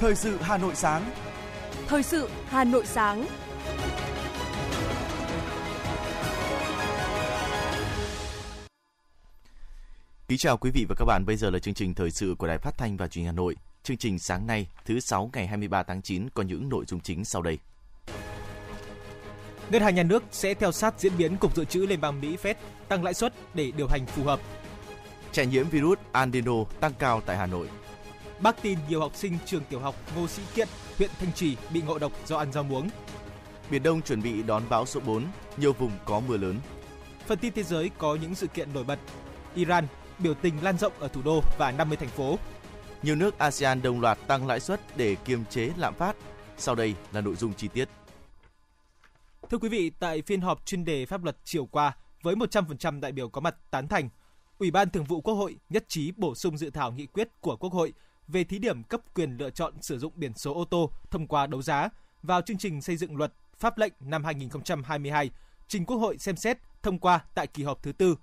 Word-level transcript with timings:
Thời 0.00 0.14
sự 0.14 0.36
Hà 0.40 0.58
Nội 0.58 0.74
sáng. 0.74 1.10
Thời 1.86 2.02
sự 2.02 2.28
Hà 2.46 2.64
Nội 2.64 2.86
sáng. 2.86 3.26
Kính 10.28 10.38
chào 10.38 10.56
quý 10.56 10.70
vị 10.70 10.86
và 10.88 10.94
các 10.98 11.04
bạn, 11.04 11.24
bây 11.26 11.36
giờ 11.36 11.50
là 11.50 11.58
chương 11.58 11.74
trình 11.74 11.94
thời 11.94 12.10
sự 12.10 12.34
của 12.38 12.46
Đài 12.46 12.58
Phát 12.58 12.78
thanh 12.78 12.96
và 12.96 13.08
Truyền 13.08 13.22
hình 13.22 13.26
Hà 13.26 13.32
Nội. 13.32 13.56
Chương 13.82 13.96
trình 13.96 14.18
sáng 14.18 14.46
nay, 14.46 14.66
thứ 14.84 15.00
sáu 15.00 15.30
ngày 15.32 15.46
23 15.46 15.82
tháng 15.82 16.02
9 16.02 16.28
có 16.34 16.42
những 16.42 16.68
nội 16.68 16.84
dung 16.88 17.00
chính 17.00 17.24
sau 17.24 17.42
đây. 17.42 17.58
Ngân 19.70 19.82
hàng 19.82 19.94
nhà 19.94 20.02
nước 20.02 20.22
sẽ 20.30 20.54
theo 20.54 20.72
sát 20.72 20.94
diễn 20.98 21.12
biến 21.18 21.36
cục 21.36 21.56
dự 21.56 21.64
trữ 21.64 21.86
Liên 21.86 22.00
bang 22.00 22.20
Mỹ 22.20 22.36
Fed 22.42 22.54
tăng 22.88 23.04
lãi 23.04 23.14
suất 23.14 23.34
để 23.54 23.72
điều 23.76 23.86
hành 23.86 24.06
phù 24.06 24.24
hợp. 24.24 24.40
Trẻ 25.32 25.46
nhiễm 25.46 25.68
virus 25.68 25.98
adeno 26.12 26.64
tăng 26.80 26.92
cao 26.98 27.20
tại 27.26 27.36
Hà 27.36 27.46
Nội. 27.46 27.68
Bác 28.42 28.62
tin 28.62 28.78
nhiều 28.88 29.00
học 29.00 29.16
sinh 29.16 29.38
trường 29.46 29.64
tiểu 29.64 29.80
học 29.80 29.94
Ngô 30.16 30.28
Sĩ 30.28 30.42
Kiện, 30.54 30.68
huyện 30.98 31.10
Thanh 31.18 31.32
Trì 31.32 31.56
bị 31.72 31.82
ngộ 31.82 31.98
độc 31.98 32.12
do 32.26 32.36
ăn 32.36 32.52
rau 32.52 32.62
muống. 32.62 32.88
Biển 33.70 33.82
Đông 33.82 34.02
chuẩn 34.02 34.22
bị 34.22 34.42
đón 34.42 34.62
bão 34.68 34.86
số 34.86 35.00
4, 35.00 35.24
nhiều 35.56 35.72
vùng 35.72 35.92
có 36.04 36.20
mưa 36.20 36.36
lớn. 36.36 36.56
Phần 37.26 37.38
tin 37.38 37.52
thế 37.52 37.62
giới 37.62 37.90
có 37.98 38.18
những 38.22 38.34
sự 38.34 38.46
kiện 38.46 38.72
nổi 38.72 38.84
bật. 38.84 38.98
Iran 39.54 39.86
biểu 40.18 40.34
tình 40.34 40.62
lan 40.62 40.78
rộng 40.78 40.92
ở 40.98 41.08
thủ 41.08 41.22
đô 41.22 41.42
và 41.58 41.72
50 41.72 41.96
thành 41.96 42.08
phố. 42.08 42.38
Nhiều 43.02 43.16
nước 43.16 43.38
ASEAN 43.38 43.82
đồng 43.82 44.00
loạt 44.00 44.18
tăng 44.26 44.46
lãi 44.46 44.60
suất 44.60 44.80
để 44.96 45.16
kiềm 45.24 45.44
chế 45.44 45.70
lạm 45.76 45.94
phát. 45.94 46.16
Sau 46.58 46.74
đây 46.74 46.94
là 47.12 47.20
nội 47.20 47.36
dung 47.36 47.54
chi 47.54 47.68
tiết. 47.68 47.88
Thưa 49.50 49.58
quý 49.58 49.68
vị, 49.68 49.90
tại 49.90 50.22
phiên 50.22 50.40
họp 50.40 50.66
chuyên 50.66 50.84
đề 50.84 51.06
pháp 51.06 51.24
luật 51.24 51.36
chiều 51.44 51.66
qua, 51.66 51.96
với 52.22 52.34
100% 52.34 53.00
đại 53.00 53.12
biểu 53.12 53.28
có 53.28 53.40
mặt 53.40 53.56
tán 53.70 53.88
thành, 53.88 54.08
Ủy 54.58 54.70
ban 54.70 54.90
Thường 54.90 55.04
vụ 55.04 55.20
Quốc 55.20 55.34
hội 55.34 55.56
nhất 55.70 55.84
trí 55.88 56.12
bổ 56.16 56.34
sung 56.34 56.58
dự 56.58 56.70
thảo 56.70 56.92
nghị 56.92 57.06
quyết 57.06 57.28
của 57.40 57.56
Quốc 57.56 57.72
hội 57.72 57.92
về 58.32 58.44
thí 58.44 58.58
điểm 58.58 58.82
cấp 58.82 59.00
quyền 59.14 59.36
lựa 59.36 59.50
chọn 59.50 59.74
sử 59.80 59.98
dụng 59.98 60.12
biển 60.16 60.32
số 60.34 60.54
ô 60.54 60.64
tô 60.64 60.90
thông 61.10 61.26
qua 61.26 61.46
đấu 61.46 61.62
giá 61.62 61.88
vào 62.22 62.42
chương 62.42 62.58
trình 62.58 62.82
xây 62.82 62.96
dựng 62.96 63.16
luật 63.16 63.32
pháp 63.58 63.78
lệnh 63.78 63.92
năm 64.00 64.24
2022 64.24 65.30
trình 65.68 65.84
Quốc 65.84 65.96
hội 65.96 66.18
xem 66.18 66.36
xét 66.36 66.58
thông 66.82 66.98
qua 66.98 67.24
tại 67.34 67.46
kỳ 67.46 67.62
họp 67.62 67.82
thứ 67.82 67.92
tư. 67.92 68.16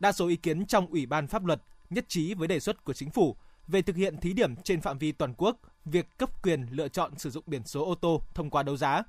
Đa 0.00 0.12
số 0.12 0.28
ý 0.28 0.36
kiến 0.36 0.66
trong 0.66 0.86
Ủy 0.86 1.06
ban 1.06 1.26
pháp 1.26 1.44
luật 1.44 1.62
nhất 1.90 2.04
trí 2.08 2.34
với 2.34 2.48
đề 2.48 2.60
xuất 2.60 2.84
của 2.84 2.92
chính 2.92 3.10
phủ 3.10 3.36
về 3.68 3.82
thực 3.82 3.96
hiện 3.96 4.16
thí 4.16 4.32
điểm 4.32 4.56
trên 4.56 4.80
phạm 4.80 4.98
vi 4.98 5.12
toàn 5.12 5.34
quốc 5.34 5.56
việc 5.84 6.18
cấp 6.18 6.42
quyền 6.42 6.66
lựa 6.70 6.88
chọn 6.88 7.18
sử 7.18 7.30
dụng 7.30 7.44
biển 7.46 7.62
số 7.66 7.84
ô 7.84 7.94
tô 7.94 8.22
thông 8.34 8.50
qua 8.50 8.62
đấu 8.62 8.76
giá. 8.76 9.02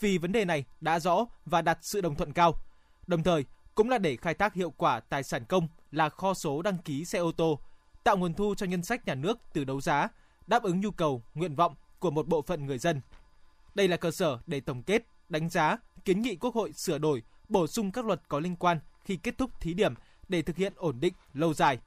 Vì 0.00 0.18
vấn 0.18 0.32
đề 0.32 0.44
này 0.44 0.64
đã 0.80 1.00
rõ 1.00 1.26
và 1.46 1.62
đạt 1.62 1.78
sự 1.82 2.00
đồng 2.00 2.14
thuận 2.14 2.32
cao. 2.32 2.54
Đồng 3.06 3.22
thời, 3.22 3.44
cũng 3.74 3.90
là 3.90 3.98
để 3.98 4.16
khai 4.16 4.34
thác 4.34 4.54
hiệu 4.54 4.70
quả 4.70 5.00
tài 5.00 5.22
sản 5.22 5.44
công 5.44 5.68
là 5.90 6.08
kho 6.08 6.34
số 6.34 6.62
đăng 6.62 6.78
ký 6.78 7.04
xe 7.04 7.18
ô 7.18 7.32
tô, 7.32 7.60
tạo 8.06 8.16
nguồn 8.16 8.34
thu 8.34 8.54
cho 8.54 8.66
ngân 8.66 8.82
sách 8.82 9.06
nhà 9.06 9.14
nước 9.14 9.38
từ 9.52 9.64
đấu 9.64 9.80
giá, 9.80 10.08
đáp 10.46 10.62
ứng 10.62 10.80
nhu 10.80 10.90
cầu, 10.90 11.22
nguyện 11.34 11.54
vọng 11.54 11.74
của 11.98 12.10
một 12.10 12.28
bộ 12.28 12.42
phận 12.42 12.66
người 12.66 12.78
dân. 12.78 13.00
Đây 13.74 13.88
là 13.88 13.96
cơ 13.96 14.10
sở 14.10 14.38
để 14.46 14.60
tổng 14.60 14.82
kết, 14.82 15.06
đánh 15.28 15.48
giá, 15.48 15.76
kiến 16.04 16.22
nghị 16.22 16.36
Quốc 16.36 16.54
hội 16.54 16.72
sửa 16.72 16.98
đổi, 16.98 17.22
bổ 17.48 17.66
sung 17.66 17.92
các 17.92 18.04
luật 18.04 18.20
có 18.28 18.40
liên 18.40 18.56
quan 18.56 18.78
khi 19.04 19.16
kết 19.16 19.38
thúc 19.38 19.60
thí 19.60 19.74
điểm 19.74 19.94
để 20.28 20.42
thực 20.42 20.56
hiện 20.56 20.72
ổn 20.76 21.00
định 21.00 21.14
lâu 21.34 21.54
dài. 21.54 21.78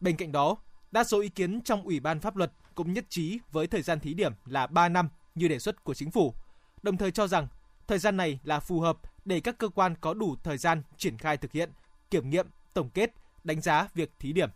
Bên 0.00 0.16
cạnh 0.16 0.32
đó, 0.32 0.56
đa 0.90 1.04
số 1.04 1.20
ý 1.20 1.28
kiến 1.28 1.60
trong 1.60 1.82
Ủy 1.82 2.00
ban 2.00 2.20
pháp 2.20 2.36
luật 2.36 2.52
cũng 2.74 2.92
nhất 2.92 3.04
trí 3.08 3.38
với 3.52 3.66
thời 3.66 3.82
gian 3.82 4.00
thí 4.00 4.14
điểm 4.14 4.32
là 4.46 4.66
3 4.66 4.88
năm 4.88 5.08
như 5.34 5.48
đề 5.48 5.58
xuất 5.58 5.84
của 5.84 5.94
chính 5.94 6.10
phủ, 6.10 6.34
đồng 6.82 6.96
thời 6.96 7.10
cho 7.10 7.26
rằng 7.26 7.48
thời 7.86 7.98
gian 7.98 8.16
này 8.16 8.40
là 8.44 8.60
phù 8.60 8.80
hợp 8.80 8.98
để 9.24 9.40
các 9.40 9.58
cơ 9.58 9.68
quan 9.68 9.94
có 10.00 10.14
đủ 10.14 10.36
thời 10.42 10.58
gian 10.58 10.82
triển 10.96 11.18
khai 11.18 11.36
thực 11.36 11.52
hiện, 11.52 11.70
kiểm 12.10 12.30
nghiệm, 12.30 12.46
tổng 12.74 12.90
kết, 12.90 13.10
đánh 13.44 13.60
giá 13.60 13.88
việc 13.94 14.10
thí 14.18 14.32
điểm. 14.32 14.50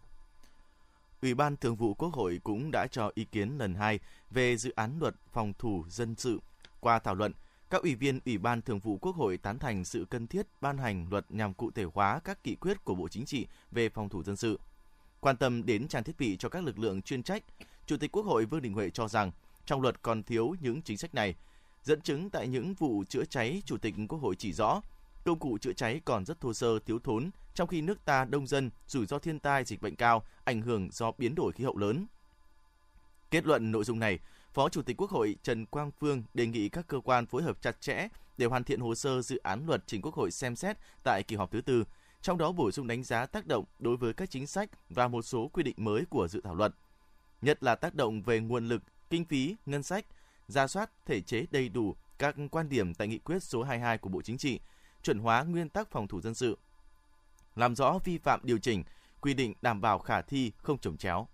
Ủy 1.22 1.34
ban 1.34 1.56
Thường 1.56 1.76
vụ 1.76 1.94
Quốc 1.94 2.14
hội 2.14 2.40
cũng 2.44 2.70
đã 2.70 2.86
cho 2.86 3.10
ý 3.14 3.24
kiến 3.24 3.58
lần 3.58 3.74
hai 3.74 3.98
về 4.30 4.56
dự 4.56 4.70
án 4.70 4.98
luật 5.00 5.14
phòng 5.32 5.52
thủ 5.58 5.84
dân 5.88 6.14
sự. 6.16 6.40
Qua 6.80 6.98
thảo 6.98 7.14
luận, 7.14 7.32
các 7.70 7.82
ủy 7.82 7.94
viên 7.94 8.20
Ủy 8.24 8.38
ban 8.38 8.62
Thường 8.62 8.78
vụ 8.78 8.98
Quốc 8.98 9.16
hội 9.16 9.36
tán 9.36 9.58
thành 9.58 9.84
sự 9.84 10.06
cần 10.10 10.26
thiết 10.26 10.46
ban 10.60 10.78
hành 10.78 11.06
luật 11.10 11.24
nhằm 11.28 11.54
cụ 11.54 11.70
thể 11.70 11.84
hóa 11.94 12.20
các 12.24 12.38
nghị 12.44 12.54
quyết 12.54 12.84
của 12.84 12.94
Bộ 12.94 13.08
Chính 13.08 13.24
trị 13.24 13.46
về 13.70 13.88
phòng 13.88 14.08
thủ 14.08 14.22
dân 14.22 14.36
sự. 14.36 14.60
Quan 15.20 15.36
tâm 15.36 15.66
đến 15.66 15.88
trang 15.88 16.04
thiết 16.04 16.18
bị 16.18 16.36
cho 16.36 16.48
các 16.48 16.64
lực 16.64 16.78
lượng 16.78 17.02
chuyên 17.02 17.22
trách, 17.22 17.42
Chủ 17.86 17.96
tịch 17.96 18.12
Quốc 18.12 18.26
hội 18.26 18.44
Vương 18.44 18.62
Đình 18.62 18.72
Huệ 18.72 18.90
cho 18.90 19.08
rằng 19.08 19.32
trong 19.66 19.82
luật 19.82 20.02
còn 20.02 20.22
thiếu 20.22 20.54
những 20.60 20.82
chính 20.82 20.96
sách 20.96 21.14
này. 21.14 21.34
Dẫn 21.82 22.00
chứng 22.00 22.30
tại 22.30 22.48
những 22.48 22.74
vụ 22.74 23.04
chữa 23.08 23.24
cháy, 23.24 23.62
Chủ 23.64 23.76
tịch 23.76 23.94
Quốc 24.08 24.18
hội 24.18 24.36
chỉ 24.36 24.52
rõ 24.52 24.80
công 25.24 25.38
cụ 25.38 25.58
chữa 25.58 25.72
cháy 25.72 26.00
còn 26.04 26.24
rất 26.24 26.40
thô 26.40 26.52
sơ, 26.52 26.78
thiếu 26.78 26.98
thốn, 26.98 27.30
trong 27.54 27.68
khi 27.68 27.80
nước 27.80 28.04
ta 28.04 28.24
đông 28.24 28.46
dân, 28.46 28.70
rủi 28.86 29.06
ro 29.06 29.18
thiên 29.18 29.38
tai, 29.38 29.64
dịch 29.64 29.82
bệnh 29.82 29.96
cao, 29.96 30.22
ảnh 30.44 30.62
hưởng 30.62 30.88
do 30.92 31.12
biến 31.18 31.34
đổi 31.34 31.52
khí 31.52 31.64
hậu 31.64 31.76
lớn. 31.76 32.06
Kết 33.30 33.46
luận 33.46 33.72
nội 33.72 33.84
dung 33.84 33.98
này, 33.98 34.18
Phó 34.54 34.68
Chủ 34.68 34.82
tịch 34.82 34.96
Quốc 34.96 35.10
hội 35.10 35.36
Trần 35.42 35.66
Quang 35.66 35.90
Phương 36.00 36.22
đề 36.34 36.46
nghị 36.46 36.68
các 36.68 36.86
cơ 36.88 37.00
quan 37.00 37.26
phối 37.26 37.42
hợp 37.42 37.62
chặt 37.62 37.80
chẽ 37.80 38.08
để 38.38 38.46
hoàn 38.46 38.64
thiện 38.64 38.80
hồ 38.80 38.94
sơ 38.94 39.22
dự 39.22 39.38
án 39.42 39.66
luật 39.66 39.82
trình 39.86 40.02
Quốc 40.02 40.14
hội 40.14 40.30
xem 40.30 40.56
xét 40.56 40.76
tại 41.04 41.22
kỳ 41.22 41.36
họp 41.36 41.50
thứ 41.50 41.60
tư, 41.60 41.84
trong 42.22 42.38
đó 42.38 42.52
bổ 42.52 42.70
sung 42.70 42.86
đánh 42.86 43.04
giá 43.04 43.26
tác 43.26 43.46
động 43.46 43.64
đối 43.78 43.96
với 43.96 44.12
các 44.12 44.30
chính 44.30 44.46
sách 44.46 44.70
và 44.90 45.08
một 45.08 45.22
số 45.22 45.48
quy 45.52 45.62
định 45.62 45.74
mới 45.78 46.04
của 46.10 46.28
dự 46.28 46.40
thảo 46.40 46.54
luật. 46.54 46.74
Nhất 47.42 47.62
là 47.62 47.74
tác 47.74 47.94
động 47.94 48.22
về 48.22 48.40
nguồn 48.40 48.68
lực, 48.68 48.82
kinh 49.10 49.24
phí, 49.24 49.56
ngân 49.66 49.82
sách, 49.82 50.06
ra 50.48 50.66
soát 50.66 50.90
thể 51.06 51.20
chế 51.20 51.46
đầy 51.50 51.68
đủ 51.68 51.94
các 52.18 52.36
quan 52.50 52.68
điểm 52.68 52.94
tại 52.94 53.08
nghị 53.08 53.18
quyết 53.18 53.42
số 53.42 53.62
22 53.62 53.98
của 53.98 54.08
Bộ 54.08 54.22
Chính 54.22 54.38
trị, 54.38 54.60
chuẩn 55.02 55.18
hóa 55.18 55.42
nguyên 55.42 55.68
tắc 55.68 55.90
phòng 55.90 56.08
thủ 56.08 56.20
dân 56.20 56.34
sự, 56.34 56.58
làm 57.54 57.76
rõ 57.76 57.98
vi 58.04 58.18
phạm 58.18 58.40
điều 58.42 58.58
chỉnh, 58.58 58.84
quy 59.20 59.34
định 59.34 59.54
đảm 59.62 59.80
bảo 59.80 59.98
khả 59.98 60.22
thi 60.22 60.52
không 60.58 60.78
trồng 60.78 60.96
chéo. 60.96 61.28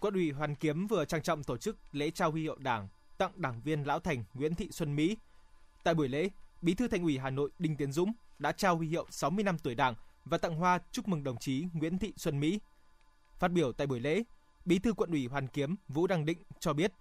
Quận 0.00 0.14
ủy 0.14 0.30
Hoàn 0.30 0.54
Kiếm 0.54 0.86
vừa 0.86 1.04
trang 1.04 1.22
trọng 1.22 1.44
tổ 1.44 1.56
chức 1.56 1.76
lễ 1.92 2.10
trao 2.10 2.30
huy 2.30 2.42
hiệu 2.42 2.56
Đảng 2.58 2.88
tặng 3.18 3.32
đảng 3.36 3.60
viên 3.60 3.82
lão 3.82 4.00
thành 4.00 4.24
Nguyễn 4.34 4.54
Thị 4.54 4.68
Xuân 4.70 4.96
Mỹ. 4.96 5.16
Tại 5.84 5.94
buổi 5.94 6.08
lễ, 6.08 6.28
Bí 6.62 6.74
thư 6.74 6.88
Thành 6.88 7.02
ủy 7.02 7.18
Hà 7.18 7.30
Nội 7.30 7.50
Đinh 7.58 7.76
Tiến 7.76 7.92
Dũng 7.92 8.12
đã 8.38 8.52
trao 8.52 8.76
huy 8.76 8.88
hiệu 8.88 9.06
60 9.10 9.44
năm 9.44 9.58
tuổi 9.58 9.74
Đảng 9.74 9.94
và 10.24 10.38
tặng 10.38 10.54
hoa 10.54 10.78
chúc 10.92 11.08
mừng 11.08 11.24
đồng 11.24 11.36
chí 11.38 11.66
Nguyễn 11.72 11.98
Thị 11.98 12.12
Xuân 12.16 12.40
Mỹ. 12.40 12.60
Phát 13.38 13.48
biểu 13.48 13.72
tại 13.72 13.86
buổi 13.86 14.00
lễ, 14.00 14.22
Bí 14.64 14.78
thư 14.78 14.92
Quận 14.92 15.10
ủy 15.10 15.26
Hoàn 15.26 15.48
Kiếm 15.48 15.76
Vũ 15.88 16.06
Đăng 16.06 16.24
Định 16.24 16.38
cho 16.58 16.72
biết, 16.72 16.92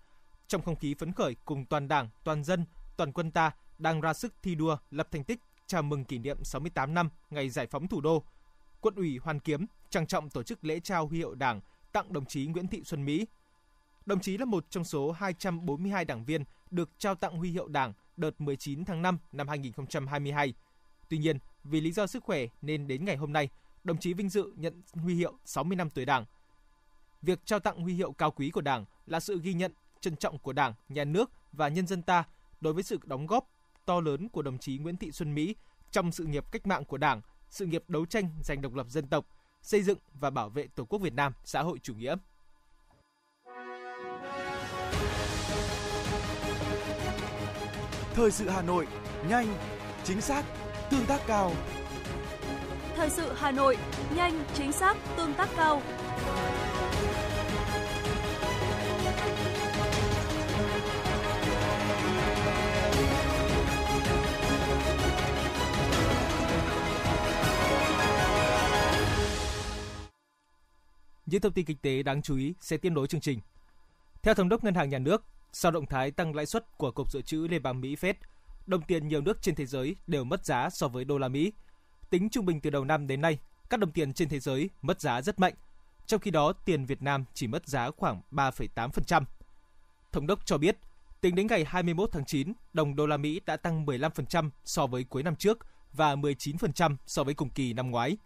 trong 0.47 0.61
không 0.61 0.75
khí 0.75 0.93
phấn 0.93 1.11
khởi 1.11 1.35
cùng 1.45 1.65
toàn 1.65 1.87
Đảng, 1.87 2.09
toàn 2.23 2.43
dân, 2.43 2.65
toàn 2.97 3.11
quân 3.11 3.31
ta 3.31 3.51
đang 3.79 4.01
ra 4.01 4.13
sức 4.13 4.33
thi 4.43 4.55
đua 4.55 4.77
lập 4.91 5.07
thành 5.11 5.23
tích 5.23 5.39
chào 5.67 5.81
mừng 5.81 6.05
kỷ 6.05 6.17
niệm 6.17 6.43
68 6.43 6.93
năm 6.93 7.09
ngày 7.29 7.49
giải 7.49 7.67
phóng 7.67 7.87
thủ 7.87 8.01
đô. 8.01 8.23
Quận 8.81 8.95
ủy 8.95 9.17
Hoàn 9.17 9.39
Kiếm 9.39 9.65
trang 9.89 10.07
trọng 10.07 10.29
tổ 10.29 10.43
chức 10.43 10.65
lễ 10.65 10.79
trao 10.79 11.07
huy 11.07 11.17
hiệu 11.17 11.35
Đảng 11.35 11.61
tặng 11.91 12.13
đồng 12.13 12.25
chí 12.25 12.45
Nguyễn 12.45 12.67
Thị 12.67 12.83
Xuân 12.83 13.05
Mỹ. 13.05 13.27
Đồng 14.05 14.19
chí 14.19 14.37
là 14.37 14.45
một 14.45 14.65
trong 14.69 14.83
số 14.83 15.11
242 15.11 16.05
đảng 16.05 16.25
viên 16.25 16.43
được 16.71 16.89
trao 16.97 17.15
tặng 17.15 17.37
huy 17.37 17.51
hiệu 17.51 17.67
Đảng 17.67 17.93
đợt 18.17 18.41
19 18.41 18.85
tháng 18.85 19.01
5 19.01 19.17
năm 19.31 19.47
2022. 19.47 20.53
Tuy 21.09 21.17
nhiên, 21.17 21.37
vì 21.63 21.81
lý 21.81 21.91
do 21.91 22.07
sức 22.07 22.23
khỏe 22.23 22.45
nên 22.61 22.87
đến 22.87 23.05
ngày 23.05 23.15
hôm 23.15 23.33
nay, 23.33 23.49
đồng 23.83 23.97
chí 23.97 24.13
vinh 24.13 24.29
dự 24.29 24.53
nhận 24.55 24.81
huy 24.93 25.15
hiệu 25.15 25.33
60 25.45 25.75
năm 25.75 25.89
tuổi 25.89 26.05
Đảng. 26.05 26.25
Việc 27.21 27.45
trao 27.45 27.59
tặng 27.59 27.81
huy 27.81 27.93
hiệu 27.93 28.11
cao 28.11 28.31
quý 28.31 28.49
của 28.49 28.61
Đảng 28.61 28.85
là 29.05 29.19
sự 29.19 29.39
ghi 29.43 29.53
nhận, 29.53 29.71
trân 30.01 30.15
trọng 30.15 30.39
của 30.39 30.53
Đảng, 30.53 30.73
nhà 30.89 31.03
nước 31.03 31.31
và 31.51 31.67
nhân 31.67 31.87
dân 31.87 32.01
ta 32.01 32.23
đối 32.61 32.73
với 32.73 32.83
sự 32.83 32.99
đóng 33.03 33.27
góp 33.27 33.49
to 33.89 33.99
lớn 33.99 34.29
của 34.29 34.41
đồng 34.41 34.57
chí 34.57 34.77
Nguyễn 34.77 34.97
Thị 34.97 35.11
Xuân 35.11 35.35
Mỹ 35.35 35.55
trong 35.91 36.11
sự 36.11 36.25
nghiệp 36.25 36.51
cách 36.51 36.67
mạng 36.67 36.85
của 36.85 36.97
Đảng, 36.97 37.21
sự 37.49 37.65
nghiệp 37.65 37.83
đấu 37.87 38.05
tranh 38.05 38.29
giành 38.43 38.61
độc 38.61 38.73
lập 38.73 38.87
dân 38.89 39.07
tộc, 39.07 39.25
xây 39.61 39.83
dựng 39.83 39.97
và 40.13 40.29
bảo 40.29 40.49
vệ 40.49 40.67
Tổ 40.75 40.85
quốc 40.85 41.01
Việt 41.01 41.13
Nam 41.13 41.33
xã 41.45 41.61
hội 41.61 41.79
chủ 41.83 41.93
nghĩa. 41.93 42.15
Thời 48.13 48.31
sự 48.31 48.49
Hà 48.49 48.61
Nội, 48.61 48.87
nhanh, 49.29 49.47
chính 50.03 50.21
xác, 50.21 50.45
tương 50.89 51.05
tác 51.05 51.21
cao. 51.27 51.51
Thời 52.95 53.09
sự 53.09 53.33
Hà 53.33 53.51
Nội, 53.51 53.77
nhanh, 54.15 54.43
chính 54.53 54.71
xác, 54.71 54.97
tương 55.17 55.33
tác 55.33 55.49
cao. 55.55 55.81
Những 71.29 71.41
thông 71.41 71.53
tin 71.53 71.65
kinh 71.65 71.77
tế 71.77 72.03
đáng 72.03 72.21
chú 72.21 72.37
ý 72.37 72.53
sẽ 72.59 72.77
tiếp 72.77 72.89
nối 72.89 73.07
chương 73.07 73.21
trình. 73.21 73.39
Theo 74.23 74.33
thống 74.33 74.49
đốc 74.49 74.63
Ngân 74.63 74.75
hàng 74.75 74.89
Nhà 74.89 74.99
nước, 74.99 75.23
sau 75.53 75.71
động 75.71 75.85
thái 75.85 76.11
tăng 76.11 76.35
lãi 76.35 76.45
suất 76.45 76.77
của 76.77 76.91
Cục 76.91 77.11
Dự 77.11 77.21
trữ 77.21 77.47
Liên 77.49 77.63
bang 77.63 77.81
Mỹ 77.81 77.95
Fed, 77.95 78.13
đồng 78.67 78.81
tiền 78.81 79.07
nhiều 79.07 79.21
nước 79.21 79.41
trên 79.41 79.55
thế 79.55 79.65
giới 79.65 79.95
đều 80.07 80.23
mất 80.23 80.45
giá 80.45 80.69
so 80.69 80.87
với 80.87 81.05
đô 81.05 81.17
la 81.17 81.27
Mỹ. 81.27 81.53
Tính 82.09 82.29
trung 82.29 82.45
bình 82.45 82.61
từ 82.61 82.69
đầu 82.69 82.85
năm 82.85 83.07
đến 83.07 83.21
nay, 83.21 83.39
các 83.69 83.79
đồng 83.79 83.91
tiền 83.91 84.13
trên 84.13 84.29
thế 84.29 84.39
giới 84.39 84.69
mất 84.81 85.01
giá 85.01 85.21
rất 85.21 85.39
mạnh, 85.39 85.53
trong 86.05 86.19
khi 86.19 86.31
đó 86.31 86.53
tiền 86.53 86.85
Việt 86.85 87.01
Nam 87.01 87.25
chỉ 87.33 87.47
mất 87.47 87.67
giá 87.67 87.91
khoảng 87.91 88.21
3,8%. 88.31 89.23
Thống 90.11 90.27
đốc 90.27 90.45
cho 90.45 90.57
biết, 90.57 90.77
tính 91.21 91.35
đến 91.35 91.47
ngày 91.47 91.65
21 91.65 92.09
tháng 92.11 92.25
9, 92.25 92.53
đồng 92.73 92.95
đô 92.95 93.05
la 93.05 93.17
Mỹ 93.17 93.41
đã 93.45 93.57
tăng 93.57 93.85
15% 93.85 94.49
so 94.65 94.87
với 94.87 95.03
cuối 95.03 95.23
năm 95.23 95.35
trước 95.35 95.57
và 95.93 96.15
19% 96.15 96.95
so 97.05 97.23
với 97.23 97.33
cùng 97.33 97.49
kỳ 97.49 97.73
năm 97.73 97.91
ngoái. 97.91 98.17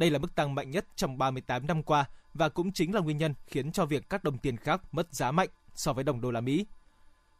Đây 0.00 0.10
là 0.10 0.18
mức 0.18 0.34
tăng 0.34 0.54
mạnh 0.54 0.70
nhất 0.70 0.86
trong 0.96 1.18
38 1.18 1.66
năm 1.66 1.82
qua 1.82 2.04
và 2.34 2.48
cũng 2.48 2.72
chính 2.72 2.94
là 2.94 3.00
nguyên 3.00 3.18
nhân 3.18 3.34
khiến 3.46 3.72
cho 3.72 3.86
việc 3.86 4.10
các 4.10 4.24
đồng 4.24 4.38
tiền 4.38 4.56
khác 4.56 4.80
mất 4.92 5.14
giá 5.14 5.32
mạnh 5.32 5.48
so 5.74 5.92
với 5.92 6.04
đồng 6.04 6.20
đô 6.20 6.30
la 6.30 6.40
Mỹ. 6.40 6.66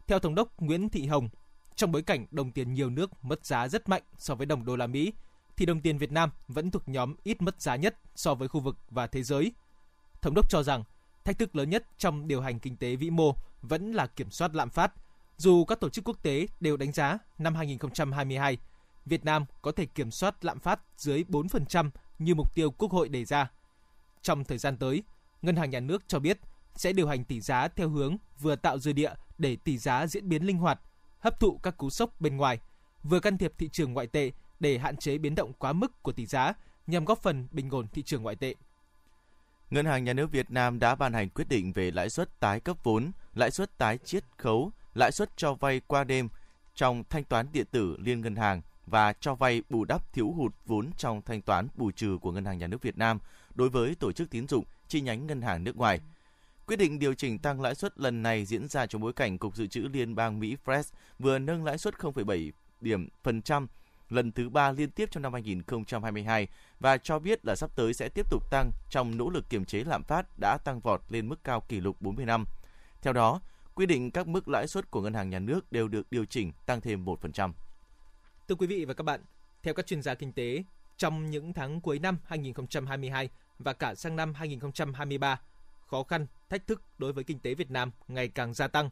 Theo 0.07 0.19
thống 0.19 0.35
đốc 0.35 0.61
Nguyễn 0.61 0.89
Thị 0.89 1.07
Hồng, 1.07 1.29
trong 1.75 1.93
bối 1.93 2.03
cảnh 2.03 2.27
đồng 2.31 2.53
tiền 2.53 2.73
nhiều 2.73 2.91
nước 2.91 3.25
mất 3.25 3.47
giá 3.47 3.69
rất 3.69 3.89
mạnh 3.89 4.03
so 4.19 4.35
với 4.35 4.47
đồng 4.47 4.65
đô 4.65 4.77
la 4.77 4.87
Mỹ, 4.87 5.13
thì 5.57 5.67
đồng 5.67 5.81
tiền 5.81 5.99
Việt 5.99 6.13
Nam 6.13 6.31
vẫn 6.49 6.71
thuộc 6.71 6.89
nhóm 6.89 7.15
ít 7.23 7.43
mất 7.43 7.61
giá 7.61 7.77
nhất 7.77 7.97
so 8.15 8.35
với 8.35 8.49
khu 8.49 8.61
vực 8.61 8.77
và 8.91 9.07
thế 9.07 9.23
giới. 9.23 9.53
Thống 10.23 10.35
đốc 10.35 10.51
cho 10.51 10.63
rằng, 10.63 10.85
thách 11.25 11.39
thức 11.39 11.57
lớn 11.57 11.71
nhất 11.71 11.85
trong 11.99 12.29
điều 12.29 12.41
hành 12.41 12.59
kinh 12.59 12.77
tế 12.77 12.97
vĩ 12.97 13.11
mô 13.11 13.35
vẫn 13.63 13.93
là 13.93 14.07
kiểm 14.07 14.31
soát 14.31 14.55
lạm 14.55 14.71
phát. 14.71 14.93
Dù 15.37 15.65
các 15.65 15.81
tổ 15.81 15.89
chức 15.89 16.05
quốc 16.05 16.23
tế 16.23 16.47
đều 16.61 16.77
đánh 16.77 16.93
giá 16.93 17.19
năm 17.39 17.55
2022, 17.55 18.59
Việt 19.07 19.25
Nam 19.25 19.45
có 19.63 19.73
thể 19.73 19.87
kiểm 19.87 20.11
soát 20.11 20.45
lạm 20.45 20.59
phát 20.59 20.81
dưới 20.97 21.25
4% 21.29 21.91
như 22.21 22.35
mục 22.35 22.55
tiêu 22.55 22.71
Quốc 22.71 22.93
hội 22.93 23.09
đề 23.09 23.25
ra. 23.25 23.51
Trong 24.23 24.45
thời 24.45 24.59
gian 24.59 24.77
tới, 24.77 25.03
Ngân 25.43 25.57
hàng 25.57 25.71
Nhà 25.71 25.81
nước 25.81 26.03
cho 26.09 26.19
biết 26.19 26.39
sẽ 26.75 26.93
điều 26.93 27.09
hành 27.09 27.25
tỷ 27.25 27.41
giá 27.41 27.69
theo 27.69 27.89
hướng 27.89 28.17
vừa 28.41 28.57
tạo 28.57 28.79
dư 28.79 28.93
địa 28.93 29.13
để 29.39 29.57
tỷ 29.57 29.79
giá 29.79 30.07
diễn 30.07 30.29
biến 30.29 30.43
linh 30.43 30.59
hoạt, 30.59 30.81
hấp 31.19 31.41
thụ 31.41 31.59
các 31.63 31.77
cú 31.77 31.91
sốc 31.91 32.21
bên 32.21 32.37
ngoài, 32.37 32.61
vừa 33.03 33.21
can 33.21 33.39
thiệp 33.39 33.53
thị 33.59 33.69
trường 33.69 33.93
ngoại 33.93 34.07
tệ 34.07 34.31
để 34.61 34.79
hạn 34.79 34.97
chế 34.97 35.19
biến 35.19 35.35
động 35.35 35.53
quá 35.53 35.73
mức 35.73 36.03
của 36.03 36.13
tỷ 36.13 36.27
giá 36.27 36.53
nhằm 36.87 37.05
góp 37.05 37.23
phần 37.23 37.49
bình 37.51 37.71
ổn 37.71 37.87
thị 37.89 38.03
trường 38.03 38.23
ngoại 38.23 38.37
tệ. 38.37 38.55
Ngân 39.71 39.87
hàng 39.87 40.05
Nhà 40.05 40.13
nước 40.13 40.33
Việt 40.33 40.51
Nam 40.51 40.79
đã 40.79 40.95
ban 40.95 41.13
hành 41.13 41.29
quyết 41.29 41.49
định 41.49 41.73
về 41.73 41.91
lãi 41.91 42.11
suất 42.11 42.41
tái 42.41 42.61
cấp 42.61 42.77
vốn, 42.83 43.11
lãi 43.35 43.51
suất 43.51 43.79
tái 43.79 43.99
chiết 43.99 44.25
khấu, 44.37 44.73
lãi 44.95 45.13
suất 45.13 45.37
cho 45.37 45.55
vay 45.55 45.81
qua 45.87 46.05
đêm 46.05 46.29
trong 46.75 47.05
thanh 47.11 47.25
toán 47.25 47.47
điện 47.53 47.67
tử 47.71 47.97
liên 47.99 48.21
ngân 48.21 48.37
hàng 48.37 48.63
và 48.91 49.13
cho 49.13 49.35
vay 49.35 49.63
bù 49.71 49.85
đắp 49.85 50.13
thiếu 50.13 50.31
hụt 50.31 50.55
vốn 50.67 50.91
trong 50.97 51.23
thanh 51.23 51.43
toán 51.43 51.69
bù 51.75 51.91
trừ 51.91 52.19
của 52.21 52.33
Ngân 52.33 52.45
hàng 52.45 52.59
Nhà 52.59 52.67
nước 52.67 52.83
Việt 52.83 52.99
Nam 52.99 53.19
đối 53.55 53.69
với 53.69 53.95
tổ 53.95 54.13
chức 54.13 54.31
tín 54.31 54.49
dụng 54.49 54.65
chi 54.89 55.01
nhánh 55.01 55.27
ngân 55.27 55.43
hàng 55.43 55.65
nước 55.65 55.77
ngoài. 55.77 56.01
Quyết 56.67 56.77
định 56.77 56.99
điều 56.99 57.15
chỉnh 57.15 57.39
tăng 57.39 57.61
lãi 57.61 57.75
suất 57.75 57.99
lần 57.99 58.23
này 58.23 58.45
diễn 58.45 58.69
ra 58.69 58.87
trong 58.87 59.03
bối 59.03 59.13
cảnh 59.13 59.39
Cục 59.39 59.57
Dự 59.57 59.67
trữ 59.67 59.81
Liên 59.81 60.15
bang 60.15 60.41
Mỹ 60.41 60.57
Fed 60.65 60.83
vừa 61.19 61.39
nâng 61.39 61.65
lãi 61.65 61.79
suất 61.79 61.95
0,7 61.95 62.51
điểm 62.81 63.09
phần 63.23 63.43
trăm 63.43 63.67
lần 64.09 64.33
thứ 64.33 64.49
ba 64.49 64.73
liên 64.73 64.91
tiếp 64.91 65.09
trong 65.11 65.23
năm 65.23 65.33
2022 65.33 66.49
và 66.81 66.99
cho 66.99 67.19
biết 67.19 67.47
là 67.47 67.55
sắp 67.57 67.71
tới 67.77 67.95
sẽ 67.95 68.09
tiếp 68.09 68.31
tục 68.31 68.51
tăng 68.51 68.71
trong 68.91 69.17
nỗ 69.17 69.31
lực 69.31 69.51
kiềm 69.51 69.65
chế 69.65 69.85
lạm 69.85 70.03
phát 70.05 70.27
đã 70.41 70.59
tăng 70.65 70.81
vọt 70.81 71.01
lên 71.09 71.29
mức 71.29 71.45
cao 71.45 71.61
kỷ 71.61 71.81
lục 71.81 71.97
40 72.01 72.27
năm. 72.27 72.45
Theo 73.03 73.13
đó, 73.13 73.41
quy 73.75 73.87
định 73.87 74.11
các 74.11 74.27
mức 74.27 74.49
lãi 74.49 74.67
suất 74.67 74.91
của 74.91 75.01
ngân 75.01 75.15
hàng 75.15 75.31
nhà 75.31 75.39
nước 75.39 75.73
đều 75.73 75.89
được 75.89 76.07
điều 76.11 76.25
chỉnh 76.25 76.53
tăng 76.67 76.81
thêm 76.81 77.05
1%. 77.05 77.53
Thưa 78.51 78.57
quý 78.57 78.67
vị 78.67 78.85
và 78.85 78.95
các 78.95 79.05
bạn, 79.05 79.21
theo 79.63 79.75
các 79.75 79.87
chuyên 79.87 80.03
gia 80.03 80.15
kinh 80.15 80.33
tế, 80.33 80.65
trong 80.97 81.31
những 81.31 81.53
tháng 81.53 81.81
cuối 81.81 81.99
năm 81.99 82.19
2022 82.25 83.29
và 83.59 83.73
cả 83.73 83.95
sang 83.95 84.17
năm 84.17 84.35
2023, 84.35 85.41
khó 85.87 86.03
khăn, 86.03 86.27
thách 86.49 86.67
thức 86.67 86.83
đối 86.99 87.13
với 87.13 87.25
kinh 87.25 87.39
tế 87.39 87.55
Việt 87.55 87.71
Nam 87.71 87.91
ngày 88.09 88.29
càng 88.29 88.55
gia 88.55 88.69
tăng, 88.69 88.91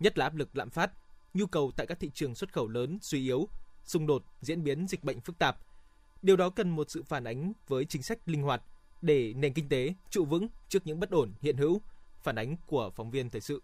nhất 0.00 0.18
là 0.18 0.26
áp 0.26 0.34
lực 0.34 0.56
lạm 0.56 0.70
phát, 0.70 0.90
nhu 1.34 1.46
cầu 1.46 1.70
tại 1.76 1.86
các 1.86 2.00
thị 2.00 2.10
trường 2.14 2.34
xuất 2.34 2.52
khẩu 2.52 2.68
lớn 2.68 2.98
suy 3.02 3.20
yếu, 3.20 3.48
xung 3.84 4.06
đột, 4.06 4.24
diễn 4.40 4.64
biến 4.64 4.86
dịch 4.88 5.04
bệnh 5.04 5.20
phức 5.20 5.38
tạp. 5.38 5.58
Điều 6.22 6.36
đó 6.36 6.50
cần 6.50 6.70
một 6.70 6.90
sự 6.90 7.02
phản 7.02 7.24
ánh 7.24 7.52
với 7.68 7.84
chính 7.84 8.02
sách 8.02 8.18
linh 8.26 8.42
hoạt 8.42 8.62
để 9.02 9.32
nền 9.36 9.54
kinh 9.54 9.68
tế 9.68 9.94
trụ 10.10 10.24
vững 10.24 10.48
trước 10.68 10.86
những 10.86 11.00
bất 11.00 11.10
ổn 11.10 11.32
hiện 11.40 11.56
hữu, 11.56 11.82
phản 12.22 12.36
ánh 12.36 12.56
của 12.66 12.90
phóng 12.96 13.10
viên 13.10 13.30
thời 13.30 13.40
sự. 13.40 13.62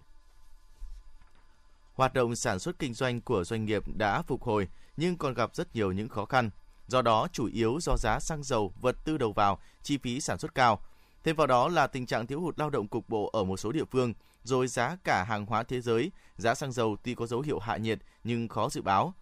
Hoạt 1.95 2.15
động 2.15 2.37
sản 2.37 2.59
xuất 2.59 2.79
kinh 2.79 2.95
doanh 2.95 3.21
của 3.21 3.45
doanh 3.45 3.65
nghiệp 3.65 3.83
đã 3.97 4.23
phục 4.23 4.43
hồi 4.43 4.69
nhưng 4.97 5.19
còn 5.19 5.35
gặp 5.35 5.55
rất 5.55 5.75
nhiều 5.75 5.93
những 5.93 6.09
khó 6.09 6.25
khăn. 6.25 6.51
Do 6.87 7.03
đó, 7.03 7.29
chủ 7.33 7.47
yếu 7.47 7.79
do 7.81 7.97
giá 7.97 8.19
xăng 8.21 8.43
dầu, 8.43 8.73
vật 8.81 8.97
tư 9.05 9.19
đầu 9.19 9.33
vào, 9.33 9.59
chi 9.83 9.99
phí 9.99 10.21
sản 10.21 10.39
xuất 10.39 10.55
cao. 10.55 10.81
Thêm 11.25 11.37
vào 11.37 11.47
đó 11.47 11.69
là 11.69 11.87
tình 11.87 12.07
trạng 12.07 12.27
thiếu 12.27 12.41
hụt 12.41 12.59
lao 12.59 12.71
động 12.71 12.89
cục 12.89 13.09
bộ 13.09 13.31
ở 13.33 13.45
một 13.45 13.57
số 13.57 13.73
địa 13.73 13.85
phương, 13.85 14.15
rồi 14.43 14.67
giá 14.67 14.97
cả 15.05 15.25
hàng 15.25 15.47
hóa 15.47 15.63
thế 15.63 15.81
giới, 15.81 16.11
giá 16.37 16.55
xăng 16.55 16.73
dầu 16.73 16.97
tuy 17.03 17.15
có 17.15 17.27
dấu 17.27 17.41
hiệu 17.41 17.59
hạ 17.59 17.77
nhiệt 17.77 17.99
nhưng 18.25 18.49
khó 18.49 18.71
dự 18.71 18.83
báo. 18.83 19.15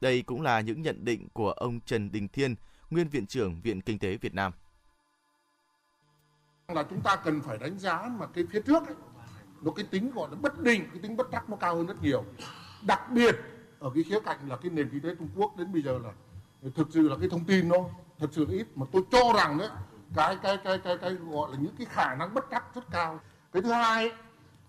Đây 0.00 0.22
cũng 0.22 0.42
là 0.42 0.60
những 0.60 0.82
nhận 0.82 1.04
định 1.04 1.28
của 1.32 1.50
ông 1.50 1.80
Trần 1.80 2.12
Đình 2.12 2.28
Thiên, 2.28 2.54
nguyên 2.90 3.08
viện 3.08 3.26
trưởng 3.26 3.60
Viện 3.60 3.80
Kinh 3.80 3.98
tế 3.98 4.16
Việt 4.16 4.34
Nam. 4.34 4.52
Là 6.68 6.82
chúng 6.90 7.00
ta 7.00 7.16
cần 7.16 7.40
phải 7.42 7.58
đánh 7.58 7.78
giá 7.78 8.08
mà 8.18 8.26
cái 8.26 8.44
phía 8.52 8.60
trước 8.66 8.86
ấy, 8.86 8.96
nó 9.62 9.70
cái 9.70 9.84
tính 9.90 10.10
gọi 10.14 10.28
là 10.30 10.36
bất 10.36 10.60
định, 10.60 10.88
cái 10.92 11.02
tính 11.02 11.16
bất 11.16 11.28
chắc 11.32 11.50
nó 11.50 11.56
cao 11.56 11.76
hơn 11.76 11.86
rất 11.86 12.02
nhiều. 12.02 12.24
Đặc 12.86 13.10
biệt 13.10 13.36
ở 13.78 13.90
cái 13.94 14.02
khía 14.02 14.20
cạnh 14.20 14.38
là 14.48 14.56
cái 14.56 14.70
nền 14.70 14.88
kinh 14.88 15.00
tế 15.00 15.14
Trung 15.14 15.28
Quốc 15.36 15.56
đến 15.56 15.72
bây 15.72 15.82
giờ 15.82 15.98
là 16.04 16.10
thực 16.74 16.88
sự 16.90 17.08
là 17.08 17.16
cái 17.20 17.28
thông 17.28 17.44
tin 17.44 17.68
nó 17.68 17.76
thật 18.18 18.28
sự 18.32 18.46
ít 18.50 18.66
mà 18.74 18.86
tôi 18.92 19.02
cho 19.12 19.32
rằng 19.36 19.58
đấy 19.58 19.68
cái 20.14 20.36
cái 20.42 20.58
cái 20.64 20.78
cái 20.78 20.98
cái 20.98 21.14
gọi 21.14 21.50
là 21.50 21.58
những 21.60 21.74
cái 21.78 21.86
khả 21.90 22.14
năng 22.14 22.34
bất 22.34 22.46
chắc 22.50 22.74
rất 22.74 22.90
cao. 22.90 23.20
Cái 23.52 23.62
thứ 23.62 23.72
hai 23.72 24.12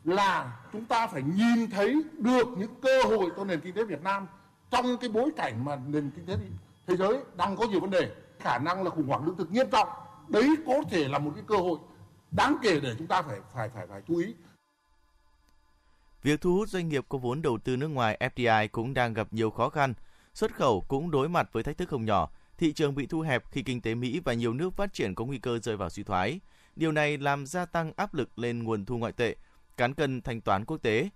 là 0.03 0.59
chúng 0.73 0.85
ta 0.85 1.07
phải 1.07 1.23
nhìn 1.23 1.69
thấy 1.69 2.03
được 2.17 2.47
những 2.57 2.75
cơ 2.81 3.03
hội 3.03 3.31
cho 3.37 3.43
nền 3.43 3.61
kinh 3.61 3.73
tế 3.73 3.83
Việt 3.83 4.03
Nam 4.03 4.27
trong 4.71 4.97
cái 4.97 5.09
bối 5.09 5.31
cảnh 5.37 5.65
mà 5.65 5.75
nền 5.75 6.11
kinh 6.15 6.25
tế 6.25 6.37
thế 6.87 6.95
giới 6.95 7.19
đang 7.35 7.55
có 7.55 7.65
nhiều 7.67 7.79
vấn 7.79 7.89
đề 7.89 8.11
khả 8.39 8.57
năng 8.57 8.83
là 8.83 8.89
khủng 8.89 9.07
hoảng 9.07 9.25
lương 9.25 9.37
thực 9.37 9.51
nghiêm 9.51 9.69
trọng 9.71 9.89
đấy 10.27 10.55
có 10.67 10.73
thể 10.89 11.07
là 11.07 11.19
một 11.19 11.31
cái 11.35 11.43
cơ 11.47 11.55
hội 11.55 11.79
đáng 12.31 12.57
kể 12.61 12.79
để 12.79 12.95
chúng 12.97 13.07
ta 13.07 13.21
phải 13.21 13.39
phải 13.53 13.69
phải 13.69 13.87
phải 13.87 14.01
chú 14.07 14.17
ý 14.17 14.33
Việc 16.23 16.41
thu 16.41 16.55
hút 16.55 16.69
doanh 16.69 16.89
nghiệp 16.89 17.05
có 17.09 17.17
vốn 17.17 17.41
đầu 17.41 17.57
tư 17.57 17.77
nước 17.77 17.87
ngoài 17.87 18.17
FDI 18.35 18.67
cũng 18.71 18.93
đang 18.93 19.13
gặp 19.13 19.27
nhiều 19.31 19.49
khó 19.49 19.69
khăn. 19.69 19.93
Xuất 20.33 20.55
khẩu 20.55 20.85
cũng 20.87 21.11
đối 21.11 21.29
mặt 21.29 21.49
với 21.51 21.63
thách 21.63 21.77
thức 21.77 21.89
không 21.89 22.05
nhỏ. 22.05 22.29
Thị 22.57 22.73
trường 22.73 22.95
bị 22.95 23.05
thu 23.05 23.21
hẹp 23.21 23.51
khi 23.51 23.63
kinh 23.63 23.81
tế 23.81 23.95
Mỹ 23.95 24.21
và 24.25 24.33
nhiều 24.33 24.53
nước 24.53 24.73
phát 24.73 24.93
triển 24.93 25.15
có 25.15 25.25
nguy 25.25 25.37
cơ 25.37 25.59
rơi 25.59 25.77
vào 25.77 25.89
suy 25.89 26.03
thoái. 26.03 26.39
Điều 26.75 26.91
này 26.91 27.17
làm 27.17 27.45
gia 27.45 27.65
tăng 27.65 27.91
áp 27.95 28.13
lực 28.13 28.39
lên 28.39 28.63
nguồn 28.63 28.85
thu 28.85 28.97
ngoại 28.97 29.11
tệ, 29.11 29.35
cán 29.77 29.93
cân 29.93 30.21
thanh 30.21 30.41
toán 30.41 30.65
quốc 30.65 30.77
tế. 30.77 31.09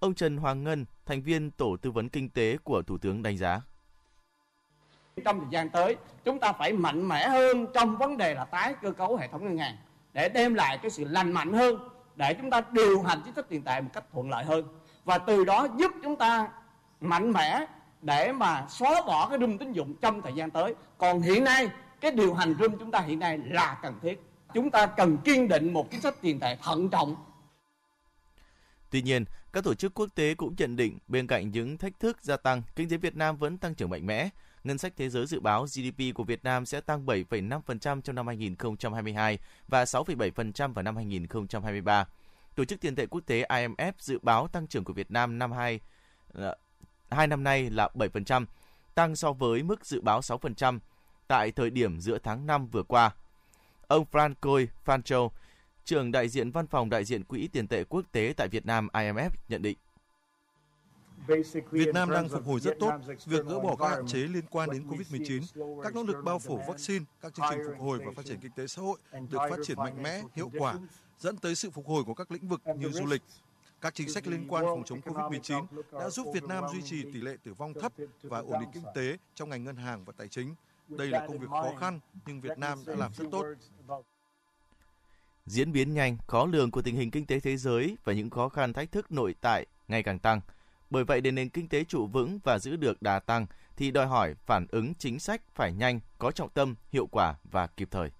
Ông 0.00 0.14
Trần 0.14 0.36
Hoàng 0.36 0.64
Ngân, 0.64 0.86
thành 1.06 1.22
viên 1.22 1.50
Tổ 1.50 1.76
tư 1.76 1.90
vấn 1.90 2.08
kinh 2.08 2.28
tế 2.28 2.56
của 2.64 2.82
Thủ 2.82 2.98
tướng 2.98 3.22
đánh 3.22 3.36
giá. 3.36 3.60
Trong 5.24 5.40
thời 5.40 5.48
gian 5.50 5.70
tới, 5.70 5.96
chúng 6.24 6.38
ta 6.38 6.52
phải 6.52 6.72
mạnh 6.72 7.08
mẽ 7.08 7.28
hơn 7.28 7.66
trong 7.74 7.96
vấn 7.96 8.16
đề 8.16 8.34
là 8.34 8.44
tái 8.44 8.74
cơ 8.82 8.90
cấu 8.90 9.16
hệ 9.16 9.28
thống 9.28 9.44
ngân 9.44 9.58
hàng 9.58 9.76
để 10.12 10.28
đem 10.28 10.54
lại 10.54 10.78
cái 10.78 10.90
sự 10.90 11.04
lành 11.04 11.32
mạnh 11.32 11.52
hơn 11.52 11.88
để 12.20 12.34
chúng 12.34 12.50
ta 12.50 12.62
điều 12.72 13.02
hành 13.02 13.20
chính 13.24 13.34
sách 13.34 13.48
tiền 13.48 13.62
tệ 13.62 13.80
một 13.80 13.90
cách 13.92 14.04
thuận 14.12 14.30
lợi 14.30 14.44
hơn 14.44 14.64
và 15.04 15.18
từ 15.18 15.44
đó 15.44 15.66
giúp 15.78 15.92
chúng 16.02 16.16
ta 16.16 16.48
mạnh 17.00 17.32
mẽ 17.32 17.66
để 18.02 18.32
mà 18.32 18.66
xóa 18.68 19.02
bỏ 19.06 19.28
cái 19.28 19.38
rung 19.38 19.58
tín 19.58 19.72
dụng 19.72 19.94
trong 20.00 20.22
thời 20.22 20.32
gian 20.32 20.50
tới 20.50 20.74
còn 20.98 21.20
hiện 21.20 21.44
nay 21.44 21.68
cái 22.00 22.10
điều 22.10 22.34
hành 22.34 22.54
rung 22.60 22.78
chúng 22.78 22.90
ta 22.90 23.00
hiện 23.00 23.18
nay 23.18 23.38
là 23.38 23.78
cần 23.82 23.94
thiết 24.02 24.20
chúng 24.54 24.70
ta 24.70 24.86
cần 24.86 25.18
kiên 25.18 25.48
định 25.48 25.72
một 25.72 25.90
chính 25.90 26.00
sách 26.00 26.14
tiền 26.20 26.40
tệ 26.40 26.56
thận 26.56 26.88
trọng 26.90 27.16
Tuy 28.90 29.02
nhiên, 29.02 29.24
các 29.52 29.64
tổ 29.64 29.74
chức 29.74 29.94
quốc 29.94 30.08
tế 30.14 30.34
cũng 30.34 30.54
nhận 30.58 30.76
định 30.76 30.98
bên 31.08 31.26
cạnh 31.26 31.50
những 31.50 31.78
thách 31.78 32.00
thức 32.00 32.22
gia 32.22 32.36
tăng, 32.36 32.62
kinh 32.76 32.88
tế 32.88 32.96
Việt 32.96 33.16
Nam 33.16 33.36
vẫn 33.36 33.58
tăng 33.58 33.74
trưởng 33.74 33.90
mạnh 33.90 34.06
mẽ. 34.06 34.28
Ngân 34.64 34.78
sách 34.78 34.92
thế 34.96 35.08
giới 35.08 35.26
dự 35.26 35.40
báo 35.40 35.64
GDP 35.64 36.14
của 36.14 36.24
Việt 36.24 36.44
Nam 36.44 36.66
sẽ 36.66 36.80
tăng 36.80 37.06
7,5% 37.06 38.00
trong 38.00 38.16
năm 38.16 38.26
2022 38.26 39.38
và 39.68 39.84
6,7% 39.84 40.72
vào 40.72 40.82
năm 40.82 40.96
2023. 40.96 42.06
Tổ 42.54 42.64
chức 42.64 42.80
tiền 42.80 42.96
tệ 42.96 43.06
quốc 43.06 43.20
tế 43.26 43.46
IMF 43.48 43.92
dự 43.98 44.18
báo 44.22 44.48
tăng 44.48 44.66
trưởng 44.66 44.84
của 44.84 44.92
Việt 44.92 45.10
Nam 45.10 45.38
năm 45.38 45.52
2 45.52 45.80
hai 47.10 47.26
năm 47.26 47.44
nay 47.44 47.70
là 47.70 47.88
7%, 47.94 48.46
tăng 48.94 49.16
so 49.16 49.32
với 49.32 49.62
mức 49.62 49.86
dự 49.86 50.00
báo 50.00 50.20
6% 50.20 50.78
tại 51.26 51.52
thời 51.52 51.70
điểm 51.70 52.00
giữa 52.00 52.18
tháng 52.18 52.46
5 52.46 52.66
vừa 52.66 52.82
qua. 52.82 53.14
Ông 53.88 54.04
Francois 54.12 54.66
Fancho, 54.84 55.28
trưởng 55.84 56.12
đại 56.12 56.28
diện 56.28 56.50
văn 56.50 56.66
phòng 56.66 56.90
đại 56.90 57.04
diện 57.04 57.24
Quỹ 57.24 57.48
tiền 57.48 57.68
tệ 57.68 57.84
quốc 57.84 58.04
tế 58.12 58.34
tại 58.36 58.48
Việt 58.48 58.66
Nam 58.66 58.88
IMF 58.92 59.30
nhận 59.48 59.62
định. 59.62 59.78
Việt 61.70 61.94
Nam 61.94 62.10
đang 62.10 62.28
phục 62.28 62.44
hồi 62.44 62.60
rất 62.60 62.74
tốt. 62.80 62.92
Việc 63.26 63.46
gỡ 63.46 63.60
bỏ 63.60 63.76
các 63.76 63.88
hạn 63.88 64.06
chế 64.06 64.18
liên 64.18 64.44
quan 64.50 64.70
đến 64.70 64.88
COVID-19, 64.88 65.82
các 65.82 65.94
nỗ 65.94 66.02
lực 66.02 66.16
bao 66.24 66.38
phủ 66.38 66.60
vaccine, 66.68 67.04
các 67.20 67.34
chương 67.34 67.46
trình 67.50 67.60
phục 67.66 67.80
hồi 67.80 67.98
và 67.98 68.12
phát 68.16 68.24
triển 68.24 68.38
kinh 68.40 68.52
tế 68.52 68.66
xã 68.66 68.82
hội 68.82 68.98
được 69.12 69.38
phát 69.50 69.58
triển 69.66 69.76
mạnh 69.76 70.02
mẽ, 70.02 70.22
hiệu 70.34 70.50
quả, 70.58 70.74
dẫn 71.20 71.36
tới 71.36 71.54
sự 71.54 71.70
phục 71.70 71.86
hồi 71.86 72.04
của 72.04 72.14
các 72.14 72.30
lĩnh 72.30 72.48
vực 72.48 72.62
như 72.76 72.90
du 72.90 73.06
lịch. 73.06 73.22
Các 73.80 73.94
chính 73.94 74.08
sách 74.08 74.26
liên 74.26 74.48
quan 74.48 74.64
phòng 74.64 74.82
chống 74.86 75.00
COVID-19 75.00 75.66
đã 75.92 76.10
giúp 76.10 76.26
Việt 76.34 76.44
Nam 76.44 76.64
duy 76.72 76.82
trì 76.82 77.02
tỷ 77.02 77.20
lệ 77.20 77.36
tử 77.44 77.54
vong 77.54 77.74
thấp 77.74 77.92
và 78.22 78.38
ổn 78.38 78.60
định 78.60 78.70
kinh 78.74 78.84
tế 78.94 79.16
trong 79.34 79.48
ngành 79.48 79.64
ngân 79.64 79.76
hàng 79.76 80.04
và 80.04 80.12
tài 80.16 80.28
chính. 80.28 80.54
Đây 80.88 81.08
là 81.08 81.26
công 81.26 81.38
việc 81.38 81.48
khó 81.50 81.72
khăn, 81.80 82.00
nhưng 82.26 82.40
Việt 82.40 82.58
Nam 82.58 82.78
đã 82.86 82.94
làm 82.94 83.14
rất 83.14 83.24
tốt. 83.30 83.46
Diễn 85.46 85.72
biến 85.72 85.94
nhanh, 85.94 86.18
khó 86.26 86.46
lường 86.46 86.70
của 86.70 86.82
tình 86.82 86.96
hình 86.96 87.10
kinh 87.10 87.26
tế 87.26 87.40
thế 87.40 87.56
giới 87.56 87.96
và 88.04 88.12
những 88.12 88.30
khó 88.30 88.48
khăn 88.48 88.72
thách 88.72 88.92
thức 88.92 89.12
nội 89.12 89.34
tại 89.40 89.66
ngày 89.88 90.02
càng 90.02 90.18
tăng. 90.18 90.40
Bởi 90.90 91.04
vậy 91.04 91.20
để 91.20 91.30
nền 91.30 91.48
kinh 91.48 91.68
tế 91.68 91.84
trụ 91.84 92.06
vững 92.06 92.38
và 92.44 92.58
giữ 92.58 92.76
được 92.76 93.02
đà 93.02 93.18
tăng 93.18 93.46
thì 93.76 93.90
đòi 93.90 94.06
hỏi 94.06 94.34
phản 94.46 94.66
ứng 94.70 94.94
chính 94.94 95.18
sách 95.18 95.42
phải 95.54 95.72
nhanh, 95.72 96.00
có 96.18 96.30
trọng 96.30 96.50
tâm, 96.50 96.74
hiệu 96.92 97.06
quả 97.06 97.34
và 97.44 97.66
kịp 97.66 97.88
thời. 97.90 98.10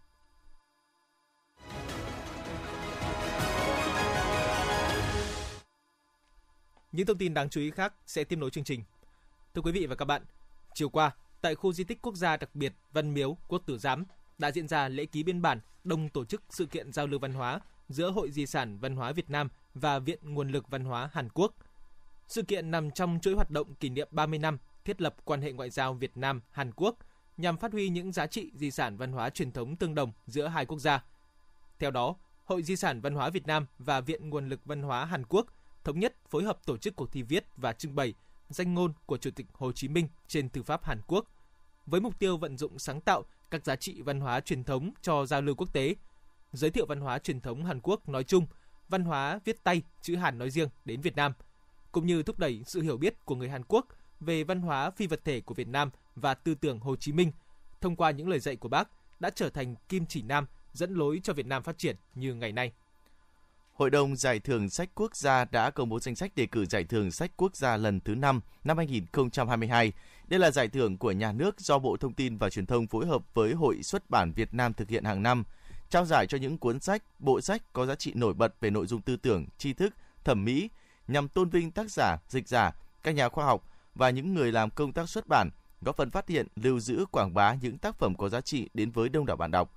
Những 6.93 7.07
thông 7.07 7.19
tin 7.19 7.35
đáng 7.35 7.51
chú 7.51 7.61
ý 7.61 7.71
khác 7.71 7.95
sẽ 8.07 8.25
tiếp 8.25 8.37
nối 8.37 8.51
chương 8.51 8.65
trình. 8.65 8.83
Thưa 9.55 9.63
quý 9.63 9.73
vị 9.73 9.87
và 9.87 9.95
các 9.95 10.05
bạn, 10.05 10.23
chiều 10.75 10.89
qua, 10.89 11.11
tại 11.41 11.55
khu 11.55 11.73
di 11.73 11.85
tích 11.85 12.03
quốc 12.03 12.15
gia 12.15 12.37
đặc 12.37 12.55
biệt 12.55 12.73
Văn 12.93 13.15
Miếu, 13.15 13.37
Quốc 13.49 13.63
Tử 13.67 13.79
Giám 13.79 14.05
đã 14.39 14.51
diễn 14.51 14.69
ra 14.69 14.89
lễ 14.89 15.07
ký 15.07 15.23
biên 15.23 15.43
bản 15.43 15.61
đồng 15.85 16.09
tổ 16.09 16.25
chức 16.25 16.43
sự 16.51 16.67
kiện 16.67 16.93
giao 16.93 17.07
lưu 17.07 17.21
văn 17.21 17.33
hóa 17.33 17.61
giữa 17.89 18.11
Hội 18.11 18.31
Di 18.31 18.47
sản 18.47 18.79
Văn 18.79 18.97
hóa 18.97 19.13
Việt 19.13 19.31
Nam 19.31 19.49
và 19.75 19.99
Viện 19.99 20.19
Nguồn 20.23 20.49
lực 20.49 20.69
Văn 20.69 20.85
hóa 20.85 21.11
Hàn 21.13 21.29
Quốc. 21.35 21.55
Sự 22.27 22.43
kiện 22.43 22.71
nằm 22.71 22.91
trong 22.91 23.19
chuỗi 23.23 23.35
hoạt 23.35 23.51
động 23.51 23.75
kỷ 23.75 23.89
niệm 23.89 24.09
30 24.11 24.39
năm 24.39 24.59
thiết 24.85 25.01
lập 25.01 25.17
quan 25.25 25.43
hệ 25.43 25.53
ngoại 25.53 25.71
giao 25.71 25.95
Việt 25.95 26.17
Nam 26.17 26.41
Hàn 26.51 26.73
Quốc 26.77 26.97
nhằm 27.37 27.57
phát 27.57 27.73
huy 27.73 27.89
những 27.89 28.13
giá 28.13 28.27
trị 28.27 28.51
di 28.55 28.71
sản 28.71 28.97
văn 28.97 29.13
hóa 29.13 29.31
truyền 29.31 29.53
thống 29.53 29.77
tương 29.77 29.95
đồng 29.95 30.13
giữa 30.27 30.47
hai 30.47 30.67
quốc 30.67 30.79
gia. 30.79 31.05
Theo 31.79 31.91
đó, 31.91 32.17
Hội 32.45 32.63
Di 32.63 32.77
sản 32.77 33.01
Văn 33.01 33.15
hóa 33.15 33.31
Việt 33.31 33.47
Nam 33.47 33.67
và 33.79 34.01
Viện 34.01 34.31
Nguồn 34.31 34.49
lực 34.49 34.61
Văn 34.65 34.83
hóa 34.83 35.05
Hàn 35.05 35.27
Quốc 35.27 35.47
thống 35.85 36.01
nhất 36.01 36.15
phối 36.29 36.45
hợp 36.45 36.67
tổ 36.67 36.77
chức 36.77 36.97
cuộc 36.97 37.13
thi 37.13 37.23
viết 37.23 37.45
và 37.57 37.73
trưng 37.73 37.95
bày 37.95 38.15
danh 38.49 38.75
ngôn 38.75 38.93
của 39.07 39.19
Chủ 39.19 39.31
tịch 39.31 39.47
Hồ 39.53 39.73
Chí 39.73 39.89
Minh 39.89 40.09
trên 40.27 40.49
thư 40.49 40.63
pháp 40.63 40.85
Hàn 40.85 41.01
Quốc 41.07 41.27
với 41.87 42.01
mục 42.01 42.19
tiêu 42.19 42.37
vận 42.37 42.59
dụng 42.59 42.79
sáng 42.79 43.01
tạo 43.01 43.25
các 43.51 43.65
giá 43.65 43.77
trị 43.77 44.03
văn 44.03 44.21
hóa 44.21 44.41
truyền 44.41 44.65
thống 44.65 44.91
cho 45.03 45.27
giao 45.27 45.43
lưu 45.43 45.55
quốc 45.55 45.73
tế, 45.73 45.95
giới 46.53 46.71
thiệu 46.71 46.87
văn 46.87 47.01
hóa 47.01 47.19
truyền 47.19 47.41
thống 47.41 47.65
Hàn 47.65 47.81
Quốc 47.83 48.09
nói 48.09 48.25
chung, 48.25 48.47
văn 48.89 49.05
hóa 49.05 49.41
viết 49.45 49.65
tay 49.65 49.83
chữ 50.03 50.17
Hàn 50.17 50.39
nói 50.39 50.51
riêng 50.51 50.69
đến 50.85 51.01
Việt 51.01 51.17
Nam, 51.17 51.33
cũng 51.93 52.07
như 52.07 52.23
thúc 52.23 52.39
đẩy 52.39 52.63
sự 52.67 52.81
hiểu 52.81 52.97
biết 52.97 53.25
của 53.25 53.35
người 53.35 53.49
Hàn 53.49 53.65
Quốc 53.65 53.87
về 54.21 54.45
văn 54.45 54.61
hóa 54.61 54.91
phi 54.91 55.07
vật 55.07 55.21
thể 55.25 55.41
của 55.41 55.55
Việt 55.55 55.69
Nam 55.69 55.91
và 56.15 56.35
tư 56.35 56.55
tưởng 56.55 56.81
Hồ 56.81 56.97
Chí 56.97 57.13
Minh 57.13 57.33
thông 57.81 57.97
qua 57.97 58.11
những 58.11 58.29
lời 58.29 58.41
dạy 58.41 58.57
của 58.57 58.69
bác 58.69 58.89
đã 59.21 59.31
trở 59.31 59.51
thành 59.51 59.75
kim 59.89 60.07
chỉ 60.07 60.23
nam 60.23 60.47
dẫn 60.73 60.95
lối 60.95 61.21
cho 61.23 61.33
Việt 61.33 61.47
Nam 61.47 61.63
phát 61.63 61.79
triển 61.79 61.97
như 62.15 62.35
ngày 62.35 62.53
nay. 62.53 62.73
Hội 63.81 63.91
đồng 63.91 64.17
Giải 64.17 64.41
thưởng 64.41 64.71
Sách 64.71 64.91
Quốc 64.95 65.17
gia 65.17 65.45
đã 65.45 65.71
công 65.71 65.89
bố 65.89 66.01
danh 66.01 66.15
sách 66.15 66.33
đề 66.37 66.47
cử 66.47 66.67
Giải 66.67 66.85
thưởng 66.85 67.11
Sách 67.11 67.31
Quốc 67.37 67.57
gia 67.57 67.77
lần 67.77 68.01
thứ 68.01 68.15
5 68.15 68.41
năm 68.65 68.77
2022. 68.77 69.93
Đây 70.29 70.41
là 70.41 70.51
giải 70.51 70.69
thưởng 70.69 70.99
của 70.99 71.13
nhà 71.13 71.33
nước 71.33 71.61
do 71.61 71.79
Bộ 71.79 71.97
Thông 71.97 72.13
tin 72.13 72.37
và 72.37 72.51
Truyền 72.51 72.67
thông 72.67 72.87
phối 72.87 73.07
hợp 73.07 73.23
với 73.35 73.55
Hội 73.55 73.83
xuất 73.83 74.11
bản 74.11 74.33
Việt 74.33 74.55
Nam 74.55 74.73
thực 74.73 74.89
hiện 74.89 75.05
hàng 75.05 75.23
năm, 75.23 75.45
trao 75.91 76.05
giải 76.05 76.27
cho 76.27 76.39
những 76.39 76.59
cuốn 76.59 76.81
sách, 76.81 77.03
bộ 77.19 77.41
sách 77.41 77.63
có 77.73 77.87
giá 77.87 77.95
trị 77.95 78.13
nổi 78.15 78.35
bật 78.35 78.55
về 78.61 78.71
nội 78.71 78.87
dung 78.87 79.03
tư 79.03 79.17
tưởng, 79.17 79.47
tri 79.59 79.73
thức, 79.73 79.95
thẩm 80.25 80.45
mỹ, 80.45 80.71
nhằm 81.09 81.29
tôn 81.29 81.49
vinh 81.49 81.71
tác 81.71 81.91
giả, 81.91 82.17
dịch 82.29 82.49
giả, 82.49 82.73
các 83.03 83.15
nhà 83.15 83.29
khoa 83.29 83.45
học 83.45 83.65
và 83.95 84.11
những 84.11 84.35
người 84.35 84.53
làm 84.53 84.71
công 84.71 84.93
tác 84.93 85.09
xuất 85.09 85.27
bản, 85.29 85.51
góp 85.81 85.97
phần 85.97 86.11
phát 86.11 86.29
hiện, 86.29 86.47
lưu 86.57 86.81
giữ, 86.81 87.05
quảng 87.11 87.35
bá 87.35 87.55
những 87.55 87.79
tác 87.79 87.99
phẩm 87.99 88.15
có 88.15 88.29
giá 88.29 88.41
trị 88.41 88.69
đến 88.75 88.91
với 88.91 89.09
đông 89.09 89.27
đảo 89.27 89.37
bạn 89.37 89.51
đọc. 89.51 89.77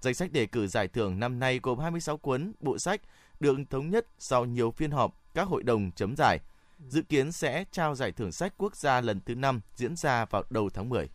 Danh 0.00 0.14
sách 0.14 0.32
đề 0.32 0.46
cử 0.46 0.66
giải 0.66 0.88
thưởng 0.88 1.20
năm 1.20 1.38
nay 1.38 1.60
gồm 1.62 1.78
26 1.78 2.16
cuốn, 2.16 2.52
bộ 2.60 2.78
sách 2.78 3.00
được 3.40 3.58
thống 3.70 3.90
nhất 3.90 4.06
sau 4.18 4.44
nhiều 4.44 4.70
phiên 4.70 4.90
họp 4.90 5.20
các 5.34 5.48
hội 5.48 5.62
đồng 5.62 5.90
chấm 5.92 6.14
giải. 6.16 6.38
Dự 6.88 7.02
kiến 7.02 7.32
sẽ 7.32 7.64
trao 7.70 7.94
giải 7.94 8.12
thưởng 8.12 8.32
sách 8.32 8.54
quốc 8.58 8.76
gia 8.76 9.00
lần 9.00 9.20
thứ 9.26 9.34
5 9.34 9.60
diễn 9.74 9.96
ra 9.96 10.24
vào 10.24 10.44
đầu 10.50 10.70
tháng 10.70 10.88
10. 10.88 11.08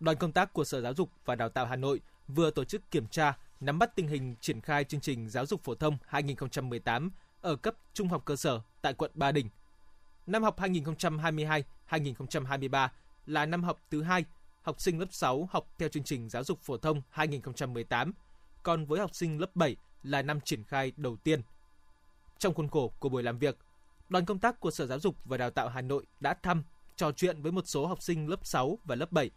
Đoàn 0.00 0.16
công 0.16 0.32
tác 0.32 0.52
của 0.52 0.64
Sở 0.64 0.80
Giáo 0.80 0.94
dục 0.94 1.10
và 1.24 1.34
Đào 1.34 1.48
tạo 1.48 1.66
Hà 1.66 1.76
Nội 1.76 2.00
vừa 2.28 2.50
tổ 2.50 2.64
chức 2.64 2.90
kiểm 2.90 3.06
tra, 3.06 3.38
nắm 3.60 3.78
bắt 3.78 3.96
tình 3.96 4.08
hình 4.08 4.34
triển 4.40 4.60
khai 4.60 4.84
chương 4.84 5.00
trình 5.00 5.28
giáo 5.28 5.46
dục 5.46 5.64
phổ 5.64 5.74
thông 5.74 5.98
2018 6.06 7.10
ở 7.40 7.56
cấp 7.56 7.74
trung 7.94 8.08
học 8.08 8.22
cơ 8.24 8.36
sở 8.36 8.60
tại 8.82 8.94
quận 8.94 9.10
Ba 9.14 9.32
Đình. 9.32 9.48
Năm 10.26 10.42
học 10.42 10.58
2022-2023 10.58 12.88
là 13.26 13.46
năm 13.46 13.62
học 13.62 13.80
thứ 13.90 14.02
hai, 14.02 14.24
học 14.62 14.80
sinh 14.80 14.98
lớp 14.98 15.06
6 15.10 15.48
học 15.50 15.66
theo 15.78 15.88
chương 15.88 16.04
trình 16.04 16.28
giáo 16.28 16.44
dục 16.44 16.60
phổ 16.60 16.76
thông 16.76 17.02
2018, 17.10 18.12
còn 18.62 18.86
với 18.86 19.00
học 19.00 19.14
sinh 19.14 19.40
lớp 19.40 19.56
7 19.56 19.76
là 20.02 20.22
năm 20.22 20.40
triển 20.40 20.64
khai 20.64 20.92
đầu 20.96 21.16
tiên. 21.16 21.42
Trong 22.38 22.54
khuôn 22.54 22.68
khổ 22.68 22.92
của 22.98 23.08
buổi 23.08 23.22
làm 23.22 23.38
việc, 23.38 23.58
đoàn 24.08 24.24
công 24.24 24.38
tác 24.38 24.60
của 24.60 24.70
Sở 24.70 24.86
Giáo 24.86 25.00
dục 25.00 25.16
và 25.24 25.36
Đào 25.36 25.50
tạo 25.50 25.68
Hà 25.68 25.80
Nội 25.80 26.06
đã 26.20 26.34
thăm, 26.34 26.62
trò 26.96 27.12
chuyện 27.12 27.42
với 27.42 27.52
một 27.52 27.66
số 27.66 27.86
học 27.86 28.02
sinh 28.02 28.28
lớp 28.28 28.46
6 28.46 28.78
và 28.84 28.94
lớp 28.94 29.12
7, 29.12 29.30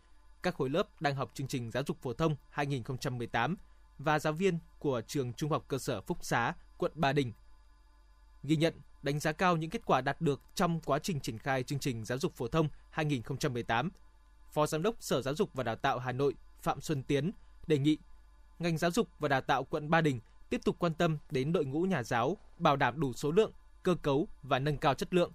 các 0.44 0.56
khối 0.56 0.70
lớp 0.70 1.02
đang 1.02 1.16
học 1.16 1.32
chương 1.34 1.48
trình 1.48 1.72
giáo 1.72 1.84
dục 1.88 1.98
phổ 2.02 2.14
thông 2.14 2.36
2018 2.50 3.56
và 3.98 4.20
giáo 4.20 4.34
viên 4.34 4.60
của 4.80 5.02
trường 5.08 5.34
Trung 5.34 5.52
học 5.52 5.66
cơ 5.68 5.78
sở 5.78 6.02
Phúc 6.02 6.18
Xá, 6.22 6.54
quận 6.78 6.92
Ba 6.96 7.14
Đình. 7.14 7.34
Ghi 8.44 8.56
nhận, 8.56 8.74
đánh 9.04 9.20
giá 9.20 9.32
cao 9.32 9.58
những 9.58 9.70
kết 9.70 9.86
quả 9.86 10.02
đạt 10.02 10.22
được 10.22 10.42
trong 10.56 10.80
quá 10.80 11.00
trình 11.00 11.20
triển 11.20 11.38
khai 11.38 11.64
chương 11.64 11.80
trình 11.80 12.06
giáo 12.06 12.18
dục 12.18 12.34
phổ 12.36 12.48
thông 12.48 12.68
2018. 12.90 13.90
Phó 14.52 14.68
Giám 14.68 14.82
đốc 14.82 14.96
Sở 15.00 15.22
Giáo 15.22 15.36
dục 15.36 15.50
và 15.54 15.64
Đào 15.64 15.76
tạo 15.76 16.00
Hà 16.00 16.12
Nội 16.12 16.34
Phạm 16.62 16.82
Xuân 16.82 17.04
Tiến 17.04 17.32
đề 17.68 17.78
nghị 17.78 17.98
ngành 18.60 18.78
giáo 18.78 18.92
dục 18.92 19.08
và 19.20 19.30
đào 19.30 19.42
tạo 19.42 19.64
quận 19.64 19.90
Ba 19.90 20.02
Đình 20.02 20.20
tiếp 20.54 20.62
tục 20.64 20.76
quan 20.80 20.94
tâm 20.94 21.18
đến 21.32 21.54
đội 21.54 21.66
ngũ 21.66 21.82
nhà 21.82 22.04
giáo, 22.04 22.38
bảo 22.58 22.76
đảm 22.76 23.00
đủ 23.00 23.14
số 23.14 23.32
lượng, 23.32 23.52
cơ 23.84 23.96
cấu 23.96 24.28
và 24.44 24.60
nâng 24.60 24.78
cao 24.78 24.94
chất 24.94 25.14
lượng. 25.14 25.32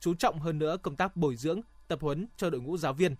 Chú 0.00 0.14
trọng 0.14 0.40
hơn 0.40 0.58
nữa 0.58 0.76
công 0.82 0.96
tác 0.96 1.16
bồi 1.16 1.36
dưỡng, 1.36 1.60
tập 1.88 1.98
huấn 2.02 2.26
cho 2.36 2.50
đội 2.50 2.60
ngũ 2.60 2.76
giáo 2.76 2.92
viên. 2.92 3.16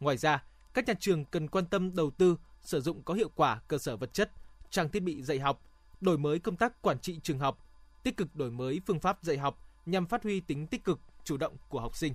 Ngoài 0.00 0.16
ra, 0.16 0.44
các 0.74 0.88
nhà 0.88 0.94
trường 1.00 1.24
cần 1.24 1.48
quan 1.48 1.66
tâm 1.66 1.96
đầu 1.96 2.10
tư, 2.10 2.36
sử 2.62 2.80
dụng 2.80 3.02
có 3.02 3.14
hiệu 3.14 3.30
quả 3.34 3.60
cơ 3.68 3.78
sở 3.78 3.96
vật 3.96 4.14
chất, 4.14 4.32
trang 4.70 4.88
thiết 4.88 5.00
bị 5.00 5.22
dạy 5.22 5.38
học, 5.38 5.60
đổi 6.00 6.18
mới 6.18 6.38
công 6.38 6.56
tác 6.56 6.82
quản 6.82 6.98
trị 6.98 7.20
trường 7.22 7.38
học, 7.38 7.58
tích 8.02 8.16
cực 8.16 8.36
đổi 8.36 8.50
mới 8.50 8.80
phương 8.86 9.00
pháp 9.00 9.18
dạy 9.22 9.38
học 9.38 9.58
nhằm 9.86 10.06
phát 10.06 10.22
huy 10.22 10.40
tính 10.40 10.66
tích 10.66 10.84
cực, 10.84 11.00
chủ 11.24 11.36
động 11.36 11.56
của 11.68 11.80
học 11.80 11.96
sinh. 11.96 12.14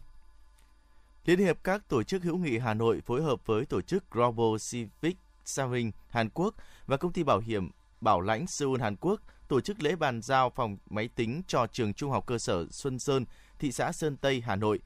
Liên 1.26 1.40
hiệp 1.40 1.64
các 1.64 1.90
tổ 1.90 2.04
chức 2.04 2.24
hữu 2.24 2.38
nghị 2.38 2.58
Hà 2.58 2.74
Nội 2.74 3.02
phối 3.06 3.24
hợp 3.24 3.46
với 3.46 3.66
tổ 3.66 3.82
chức 3.82 4.12
Global 4.12 4.58
Civic 4.72 5.18
Saving 5.46 5.92
Hàn 6.10 6.30
Quốc 6.30 6.56
và 6.88 6.98
công 6.98 7.14
ty 7.14 7.24
bảo 7.24 7.40
hiểm 7.40 7.70
Bảo 8.02 8.22
lãnh 8.22 8.48
Seoul 8.48 8.82
Hàn 8.82 8.96
Quốc 8.96 9.22
tổ 9.48 9.62
chức 9.62 9.84
lễ 9.84 9.96
bàn 9.96 10.22
giao 10.22 10.50
phòng 10.50 10.78
máy 10.90 11.10
tính 11.16 11.42
cho 11.48 11.68
trường 11.68 11.94
Trung 11.94 12.12
học 12.12 12.26
cơ 12.26 12.38
sở 12.38 12.66
Xuân 12.72 13.00
Sơn, 13.00 13.26
thị 13.60 13.72
xã 13.72 13.92
Sơn 13.92 14.18
Tây, 14.18 14.42
Hà 14.46 14.56
Nội. 14.56 14.80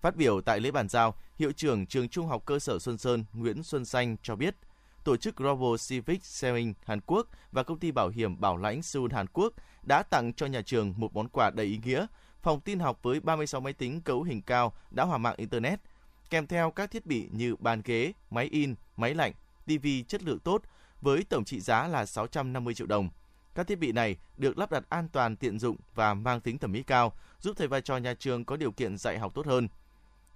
Phát 0.00 0.16
biểu 0.16 0.40
tại 0.40 0.60
lễ 0.60 0.70
bàn 0.70 0.88
giao, 0.88 1.14
hiệu 1.38 1.52
trưởng 1.52 1.86
trường 1.86 2.08
Trung 2.08 2.26
học 2.26 2.42
cơ 2.46 2.58
sở 2.58 2.78
Xuân 2.78 2.98
Sơn 2.98 3.24
Nguyễn 3.32 3.62
Xuân 3.62 3.84
Xanh 3.84 4.16
cho 4.22 4.36
biết, 4.36 4.54
tổ 5.04 5.16
chức 5.16 5.36
Global 5.36 5.74
Civic 5.88 6.24
Sharing 6.24 6.74
Hàn 6.84 7.00
Quốc 7.06 7.26
và 7.52 7.62
công 7.62 7.78
ty 7.78 7.90
bảo 7.90 8.08
hiểm 8.08 8.40
Bảo 8.40 8.56
lãnh 8.56 8.82
Seoul 8.82 9.12
Hàn 9.12 9.26
Quốc 9.32 9.52
đã 9.82 10.02
tặng 10.02 10.32
cho 10.32 10.46
nhà 10.46 10.62
trường 10.62 10.94
một 10.96 11.14
món 11.14 11.28
quà 11.28 11.50
đầy 11.50 11.66
ý 11.66 11.80
nghĩa, 11.84 12.06
phòng 12.42 12.60
tin 12.60 12.78
học 12.78 12.98
với 13.02 13.20
36 13.20 13.60
máy 13.60 13.72
tính 13.72 14.00
cấu 14.00 14.22
hình 14.22 14.42
cao 14.42 14.72
đã 14.90 15.04
hòa 15.04 15.18
mạng 15.18 15.34
Internet, 15.36 15.80
kèm 16.30 16.46
theo 16.46 16.70
các 16.70 16.90
thiết 16.90 17.06
bị 17.06 17.28
như 17.32 17.56
bàn 17.56 17.82
ghế, 17.84 18.12
máy 18.30 18.48
in, 18.50 18.74
máy 18.96 19.14
lạnh, 19.14 19.32
TV 19.66 19.86
chất 20.08 20.22
lượng 20.22 20.38
tốt, 20.38 20.62
với 21.00 21.24
tổng 21.24 21.44
trị 21.44 21.60
giá 21.60 21.88
là 21.88 22.06
650 22.06 22.74
triệu 22.74 22.86
đồng. 22.86 23.08
Các 23.54 23.66
thiết 23.66 23.78
bị 23.78 23.92
này 23.92 24.16
được 24.36 24.58
lắp 24.58 24.70
đặt 24.70 24.84
an 24.88 25.08
toàn 25.08 25.36
tiện 25.36 25.58
dụng 25.58 25.76
và 25.94 26.14
mang 26.14 26.40
tính 26.40 26.58
thẩm 26.58 26.72
mỹ 26.72 26.82
cao, 26.82 27.12
giúp 27.40 27.52
thầy 27.56 27.68
và 27.68 27.80
trò 27.80 27.96
nhà 27.96 28.14
trường 28.14 28.44
có 28.44 28.56
điều 28.56 28.72
kiện 28.72 28.98
dạy 28.98 29.18
học 29.18 29.32
tốt 29.34 29.46
hơn. 29.46 29.68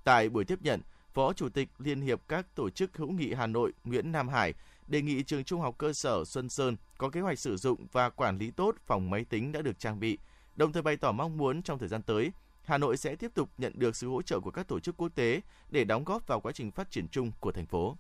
Tại 0.04 0.28
buổi 0.28 0.44
tiếp 0.44 0.58
nhận, 0.62 0.80
Phó 1.14 1.32
Chủ 1.32 1.48
tịch 1.48 1.68
Liên 1.78 2.00
hiệp 2.00 2.20
các 2.28 2.46
tổ 2.54 2.70
chức 2.70 2.96
hữu 2.96 3.10
nghị 3.10 3.34
Hà 3.34 3.46
Nội 3.46 3.72
Nguyễn 3.84 4.12
Nam 4.12 4.28
Hải 4.28 4.54
đề 4.86 5.02
nghị 5.02 5.22
trường 5.22 5.44
Trung 5.44 5.60
học 5.60 5.74
cơ 5.78 5.92
sở 5.92 6.24
Xuân 6.24 6.48
Sơn 6.48 6.76
có 6.98 7.08
kế 7.08 7.20
hoạch 7.20 7.38
sử 7.38 7.56
dụng 7.56 7.86
và 7.92 8.10
quản 8.10 8.38
lý 8.38 8.50
tốt 8.50 8.74
phòng 8.86 9.10
máy 9.10 9.24
tính 9.24 9.52
đã 9.52 9.62
được 9.62 9.78
trang 9.78 10.00
bị, 10.00 10.18
đồng 10.56 10.72
thời 10.72 10.82
bày 10.82 10.96
tỏ 10.96 11.12
mong 11.12 11.36
muốn 11.36 11.62
trong 11.62 11.78
thời 11.78 11.88
gian 11.88 12.02
tới, 12.02 12.32
Hà 12.64 12.78
Nội 12.78 12.96
sẽ 12.96 13.16
tiếp 13.16 13.30
tục 13.34 13.48
nhận 13.58 13.72
được 13.76 13.96
sự 13.96 14.08
hỗ 14.08 14.22
trợ 14.22 14.40
của 14.40 14.50
các 14.50 14.68
tổ 14.68 14.80
chức 14.80 14.96
quốc 14.96 15.08
tế 15.14 15.40
để 15.70 15.84
đóng 15.84 16.04
góp 16.04 16.26
vào 16.26 16.40
quá 16.40 16.52
trình 16.52 16.70
phát 16.70 16.90
triển 16.90 17.08
chung 17.08 17.32
của 17.40 17.52
thành 17.52 17.66
phố. 17.66 17.96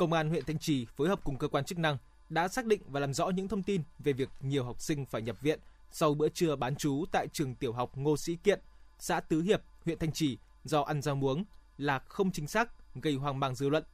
Công 0.00 0.12
an 0.12 0.28
huyện 0.28 0.44
Thanh 0.44 0.58
Trì 0.58 0.86
phối 0.96 1.08
hợp 1.08 1.24
cùng 1.24 1.38
cơ 1.38 1.48
quan 1.48 1.64
chức 1.64 1.78
năng 1.78 1.98
đã 2.28 2.48
xác 2.48 2.66
định 2.66 2.82
và 2.86 3.00
làm 3.00 3.14
rõ 3.14 3.28
những 3.28 3.48
thông 3.48 3.62
tin 3.62 3.82
về 3.98 4.12
việc 4.12 4.28
nhiều 4.40 4.64
học 4.64 4.80
sinh 4.80 5.06
phải 5.06 5.22
nhập 5.22 5.36
viện 5.40 5.60
sau 5.90 6.14
bữa 6.14 6.28
trưa 6.28 6.56
bán 6.56 6.76
trú 6.76 7.04
tại 7.12 7.28
trường 7.32 7.54
tiểu 7.54 7.72
học 7.72 7.96
Ngô 7.96 8.16
Sĩ 8.16 8.36
Kiện, 8.36 8.60
xã 8.98 9.20
Tứ 9.20 9.42
Hiệp, 9.42 9.62
huyện 9.84 9.98
Thanh 9.98 10.12
Trì 10.12 10.38
do 10.64 10.82
ăn 10.82 11.02
rau 11.02 11.14
muống 11.14 11.44
là 11.78 11.98
không 11.98 12.32
chính 12.32 12.46
xác, 12.46 12.94
gây 12.94 13.14
hoang 13.14 13.40
mang 13.40 13.54
dư 13.54 13.68
luận. 13.68 13.84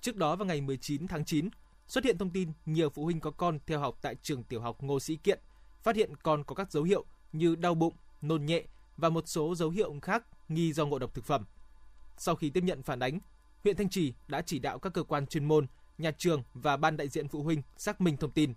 Trước 0.00 0.16
đó 0.16 0.36
vào 0.36 0.46
ngày 0.46 0.60
19 0.60 1.08
tháng 1.08 1.24
9, 1.24 1.48
xuất 1.86 2.04
hiện 2.04 2.18
thông 2.18 2.30
tin 2.30 2.52
nhiều 2.66 2.90
phụ 2.90 3.04
huynh 3.04 3.20
có 3.20 3.30
con 3.30 3.58
theo 3.66 3.78
học 3.78 3.98
tại 4.02 4.14
trường 4.22 4.42
tiểu 4.42 4.60
học 4.60 4.82
Ngô 4.82 5.00
Sĩ 5.00 5.16
Kiện, 5.16 5.40
phát 5.82 5.96
hiện 5.96 6.16
con 6.16 6.44
có 6.44 6.54
các 6.54 6.72
dấu 6.72 6.82
hiệu 6.82 7.04
như 7.32 7.56
đau 7.56 7.74
bụng, 7.74 7.94
nôn 8.22 8.46
nhẹ 8.46 8.62
và 8.96 9.08
một 9.08 9.28
số 9.28 9.54
dấu 9.54 9.70
hiệu 9.70 9.94
khác 10.02 10.24
nghi 10.48 10.72
do 10.72 10.86
ngộ 10.86 10.98
độc 10.98 11.14
thực 11.14 11.24
phẩm. 11.24 11.44
Sau 12.18 12.36
khi 12.36 12.50
tiếp 12.50 12.64
nhận 12.64 12.82
phản 12.82 13.00
ánh, 13.00 13.18
huyện 13.64 13.76
Thanh 13.76 13.88
Trì 13.88 14.14
đã 14.28 14.42
chỉ 14.42 14.58
đạo 14.58 14.78
các 14.78 14.92
cơ 14.92 15.02
quan 15.02 15.26
chuyên 15.26 15.44
môn, 15.44 15.66
nhà 15.98 16.10
trường 16.10 16.42
và 16.54 16.76
ban 16.76 16.96
đại 16.96 17.08
diện 17.08 17.28
phụ 17.28 17.42
huynh 17.42 17.62
xác 17.76 18.00
minh 18.00 18.16
thông 18.16 18.30
tin. 18.30 18.54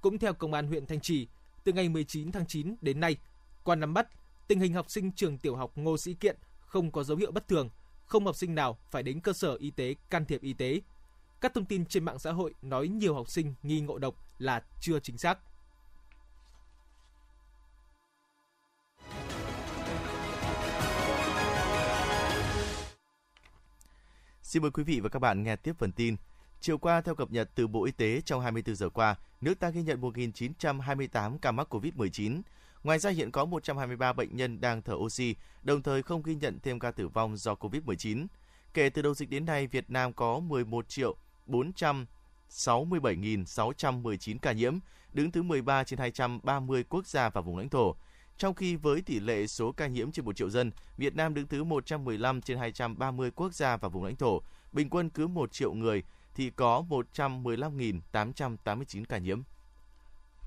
Cũng 0.00 0.18
theo 0.18 0.34
công 0.34 0.54
an 0.54 0.66
huyện 0.66 0.86
Thanh 0.86 1.00
Trì, 1.00 1.28
từ 1.64 1.72
ngày 1.72 1.88
19 1.88 2.32
tháng 2.32 2.46
9 2.46 2.76
đến 2.80 3.00
nay, 3.00 3.16
qua 3.64 3.74
nắm 3.76 3.94
bắt, 3.94 4.08
tình 4.48 4.60
hình 4.60 4.74
học 4.74 4.90
sinh 4.90 5.12
trường 5.12 5.38
tiểu 5.38 5.56
học 5.56 5.72
Ngô 5.74 5.96
Sĩ 5.98 6.14
Kiện 6.14 6.36
không 6.60 6.90
có 6.90 7.04
dấu 7.04 7.16
hiệu 7.16 7.32
bất 7.32 7.48
thường, 7.48 7.70
không 8.06 8.26
học 8.26 8.36
sinh 8.36 8.54
nào 8.54 8.78
phải 8.90 9.02
đến 9.02 9.20
cơ 9.20 9.32
sở 9.32 9.54
y 9.54 9.70
tế 9.70 9.94
can 10.10 10.24
thiệp 10.24 10.42
y 10.42 10.52
tế. 10.52 10.80
Các 11.40 11.54
thông 11.54 11.64
tin 11.64 11.86
trên 11.86 12.04
mạng 12.04 12.18
xã 12.18 12.32
hội 12.32 12.54
nói 12.62 12.88
nhiều 12.88 13.14
học 13.14 13.30
sinh 13.30 13.54
nghi 13.62 13.80
ngộ 13.80 13.98
độc 13.98 14.14
là 14.38 14.62
chưa 14.80 15.00
chính 15.00 15.18
xác. 15.18 15.38
Xin 24.52 24.62
mời 24.62 24.70
quý 24.70 24.82
vị 24.82 25.00
và 25.00 25.08
các 25.08 25.18
bạn 25.18 25.42
nghe 25.42 25.56
tiếp 25.56 25.72
phần 25.78 25.92
tin. 25.92 26.16
Chiều 26.60 26.78
qua, 26.78 27.00
theo 27.00 27.14
cập 27.14 27.30
nhật 27.30 27.50
từ 27.54 27.66
Bộ 27.66 27.84
Y 27.84 27.92
tế 27.92 28.20
trong 28.20 28.40
24 28.40 28.74
giờ 28.74 28.88
qua, 28.88 29.16
nước 29.40 29.60
ta 29.60 29.70
ghi 29.70 29.82
nhận 29.82 30.00
1.928 30.00 31.38
ca 31.38 31.52
mắc 31.52 31.74
COVID-19. 31.74 32.40
Ngoài 32.82 32.98
ra 32.98 33.10
hiện 33.10 33.30
có 33.30 33.44
123 33.44 34.12
bệnh 34.12 34.36
nhân 34.36 34.60
đang 34.60 34.82
thở 34.82 34.94
oxy, 34.94 35.34
đồng 35.62 35.82
thời 35.82 36.02
không 36.02 36.22
ghi 36.22 36.34
nhận 36.34 36.58
thêm 36.62 36.78
ca 36.78 36.90
tử 36.90 37.08
vong 37.08 37.36
do 37.36 37.54
COVID-19. 37.54 38.26
Kể 38.74 38.90
từ 38.90 39.02
đầu 39.02 39.14
dịch 39.14 39.30
đến 39.30 39.44
nay, 39.44 39.66
Việt 39.66 39.90
Nam 39.90 40.12
có 40.12 40.40
11 40.40 40.88
triệu 40.88 41.16
467.619 41.46 44.38
ca 44.42 44.52
nhiễm, 44.52 44.78
đứng 45.12 45.30
thứ 45.30 45.42
13 45.42 45.84
trên 45.84 45.98
230 45.98 46.84
quốc 46.88 47.06
gia 47.06 47.28
và 47.28 47.40
vùng 47.40 47.56
lãnh 47.56 47.68
thổ. 47.68 47.96
Trong 48.38 48.54
khi 48.54 48.76
với 48.76 49.02
tỷ 49.02 49.20
lệ 49.20 49.46
số 49.46 49.72
ca 49.72 49.86
nhiễm 49.86 50.12
trên 50.12 50.24
1 50.24 50.36
triệu 50.36 50.50
dân, 50.50 50.70
Việt 50.96 51.16
Nam 51.16 51.34
đứng 51.34 51.46
thứ 51.46 51.64
115 51.64 52.40
trên 52.40 52.58
230 52.58 53.30
quốc 53.30 53.54
gia 53.54 53.76
và 53.76 53.88
vùng 53.88 54.04
lãnh 54.04 54.16
thổ, 54.16 54.42
bình 54.72 54.90
quân 54.90 55.10
cứ 55.10 55.26
1 55.26 55.52
triệu 55.52 55.72
người 55.72 56.02
thì 56.34 56.50
có 56.50 56.84
115.889 56.88 59.04
ca 59.08 59.18
nhiễm. 59.18 59.42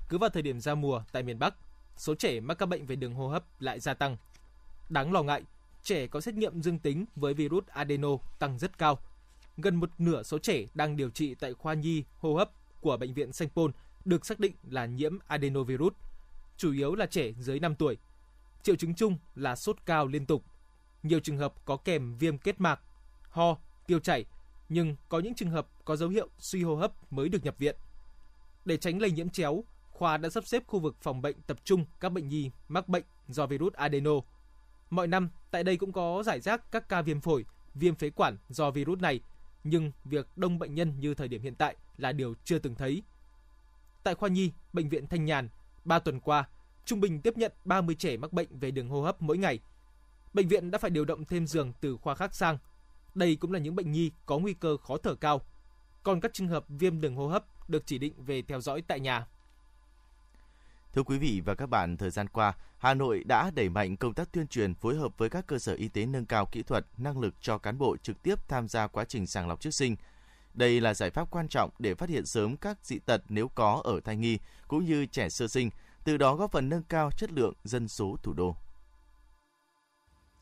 Cứ 0.08 0.18
vào 0.18 0.30
thời 0.30 0.42
điểm 0.42 0.60
ra 0.60 0.74
mùa 0.74 1.02
tại 1.12 1.22
miền 1.22 1.38
Bắc, 1.38 1.54
số 1.96 2.14
trẻ 2.14 2.40
mắc 2.40 2.54
các 2.54 2.66
bệnh 2.66 2.86
về 2.86 2.96
đường 2.96 3.14
hô 3.14 3.28
hấp 3.28 3.44
lại 3.60 3.80
gia 3.80 3.94
tăng. 3.94 4.16
Đáng 4.88 5.12
lo 5.12 5.22
ngại, 5.22 5.42
trẻ 5.82 6.06
có 6.06 6.20
xét 6.20 6.34
nghiệm 6.34 6.62
dương 6.62 6.78
tính 6.78 7.04
với 7.16 7.34
virus 7.34 7.66
adeno 7.66 8.08
tăng 8.38 8.58
rất 8.58 8.78
cao. 8.78 8.98
Gần 9.56 9.76
một 9.76 9.90
nửa 9.98 10.22
số 10.22 10.38
trẻ 10.38 10.64
đang 10.74 10.96
điều 10.96 11.10
trị 11.10 11.34
tại 11.34 11.54
khoa 11.54 11.74
nhi 11.74 12.04
hô 12.18 12.34
hấp 12.34 12.50
của 12.80 12.96
bệnh 12.96 13.14
viện 13.14 13.32
Sanh 13.32 13.48
Pôn 13.48 13.72
được 14.04 14.26
xác 14.26 14.40
định 14.40 14.52
là 14.70 14.86
nhiễm 14.86 15.18
adenovirus, 15.26 15.92
chủ 16.56 16.72
yếu 16.72 16.94
là 16.94 17.06
trẻ 17.06 17.32
dưới 17.38 17.60
5 17.60 17.74
tuổi. 17.74 17.96
Triệu 18.62 18.76
chứng 18.76 18.94
chung 18.94 19.18
là 19.34 19.56
sốt 19.56 19.76
cao 19.86 20.06
liên 20.06 20.26
tục. 20.26 20.44
Nhiều 21.02 21.20
trường 21.20 21.38
hợp 21.38 21.54
có 21.64 21.76
kèm 21.76 22.16
viêm 22.18 22.38
kết 22.38 22.60
mạc, 22.60 22.80
ho, 23.30 23.56
tiêu 23.86 23.98
chảy, 23.98 24.24
nhưng 24.68 24.96
có 25.08 25.18
những 25.18 25.34
trường 25.34 25.50
hợp 25.50 25.68
có 25.84 25.96
dấu 25.96 26.08
hiệu 26.08 26.28
suy 26.38 26.62
hô 26.62 26.76
hấp 26.76 27.12
mới 27.12 27.28
được 27.28 27.44
nhập 27.44 27.54
viện. 27.58 27.76
Để 28.64 28.76
tránh 28.76 29.00
lây 29.00 29.10
nhiễm 29.10 29.28
chéo, 29.28 29.64
khoa 29.90 30.16
đã 30.16 30.28
sắp 30.28 30.46
xếp 30.46 30.62
khu 30.66 30.78
vực 30.78 30.96
phòng 31.02 31.22
bệnh 31.22 31.36
tập 31.46 31.56
trung 31.64 31.84
các 32.00 32.12
bệnh 32.12 32.28
nhi 32.28 32.50
mắc 32.68 32.88
bệnh 32.88 33.04
do 33.28 33.46
virus 33.46 33.72
adeno. 33.72 34.12
Mọi 34.90 35.06
năm, 35.06 35.30
tại 35.50 35.64
đây 35.64 35.76
cũng 35.76 35.92
có 35.92 36.22
giải 36.22 36.40
rác 36.40 36.72
các 36.72 36.88
ca 36.88 37.02
viêm 37.02 37.20
phổi, 37.20 37.44
viêm 37.74 37.94
phế 37.94 38.10
quản 38.10 38.36
do 38.48 38.70
virus 38.70 39.00
này, 39.00 39.20
nhưng 39.64 39.92
việc 40.04 40.28
đông 40.36 40.58
bệnh 40.58 40.74
nhân 40.74 41.00
như 41.00 41.14
thời 41.14 41.28
điểm 41.28 41.42
hiện 41.42 41.54
tại 41.54 41.76
là 41.96 42.12
điều 42.12 42.34
chưa 42.44 42.58
từng 42.58 42.74
thấy. 42.74 43.02
Tại 44.02 44.14
khoa 44.14 44.28
nhi, 44.28 44.52
bệnh 44.72 44.88
viện 44.88 45.06
Thanh 45.06 45.24
Nhàn, 45.24 45.48
3 45.86 45.98
tuần 45.98 46.20
qua, 46.20 46.44
trung 46.84 47.00
bình 47.00 47.20
tiếp 47.20 47.36
nhận 47.36 47.52
30 47.64 47.94
trẻ 47.94 48.16
mắc 48.16 48.32
bệnh 48.32 48.58
về 48.58 48.70
đường 48.70 48.88
hô 48.88 49.02
hấp 49.02 49.22
mỗi 49.22 49.38
ngày. 49.38 49.60
Bệnh 50.34 50.48
viện 50.48 50.70
đã 50.70 50.78
phải 50.78 50.90
điều 50.90 51.04
động 51.04 51.24
thêm 51.24 51.46
giường 51.46 51.72
từ 51.80 51.96
khoa 51.96 52.14
khác 52.14 52.34
sang. 52.34 52.58
Đây 53.14 53.36
cũng 53.36 53.52
là 53.52 53.58
những 53.58 53.76
bệnh 53.76 53.92
nhi 53.92 54.10
có 54.26 54.38
nguy 54.38 54.54
cơ 54.54 54.76
khó 54.76 54.96
thở 54.96 55.14
cao. 55.14 55.40
Còn 56.02 56.20
các 56.20 56.32
trường 56.34 56.48
hợp 56.48 56.64
viêm 56.68 57.00
đường 57.00 57.16
hô 57.16 57.28
hấp 57.28 57.70
được 57.70 57.82
chỉ 57.86 57.98
định 57.98 58.14
về 58.24 58.42
theo 58.42 58.60
dõi 58.60 58.82
tại 58.82 59.00
nhà. 59.00 59.26
Thưa 60.92 61.02
quý 61.02 61.18
vị 61.18 61.42
và 61.44 61.54
các 61.54 61.66
bạn, 61.66 61.96
thời 61.96 62.10
gian 62.10 62.28
qua, 62.28 62.54
Hà 62.78 62.94
Nội 62.94 63.24
đã 63.24 63.50
đẩy 63.54 63.68
mạnh 63.68 63.96
công 63.96 64.14
tác 64.14 64.32
tuyên 64.32 64.46
truyền 64.46 64.74
phối 64.74 64.96
hợp 64.96 65.18
với 65.18 65.30
các 65.30 65.46
cơ 65.46 65.58
sở 65.58 65.74
y 65.74 65.88
tế 65.88 66.06
nâng 66.06 66.26
cao 66.26 66.46
kỹ 66.52 66.62
thuật, 66.62 66.86
năng 66.96 67.18
lực 67.18 67.34
cho 67.40 67.58
cán 67.58 67.78
bộ 67.78 67.96
trực 67.96 68.22
tiếp 68.22 68.48
tham 68.48 68.68
gia 68.68 68.86
quá 68.86 69.04
trình 69.04 69.26
sàng 69.26 69.48
lọc 69.48 69.60
trước 69.60 69.70
sinh. 69.70 69.96
Đây 70.56 70.80
là 70.80 70.94
giải 70.94 71.10
pháp 71.10 71.30
quan 71.30 71.48
trọng 71.48 71.70
để 71.78 71.94
phát 71.94 72.08
hiện 72.08 72.26
sớm 72.26 72.56
các 72.56 72.78
dị 72.82 72.98
tật 72.98 73.22
nếu 73.28 73.48
có 73.48 73.80
ở 73.84 74.00
thai 74.00 74.16
nhi 74.16 74.38
cũng 74.68 74.84
như 74.84 75.06
trẻ 75.06 75.28
sơ 75.28 75.48
sinh, 75.48 75.70
từ 76.04 76.16
đó 76.16 76.34
góp 76.34 76.52
phần 76.52 76.68
nâng 76.68 76.82
cao 76.82 77.10
chất 77.16 77.32
lượng 77.32 77.54
dân 77.64 77.88
số 77.88 78.16
thủ 78.22 78.32
đô. 78.32 78.56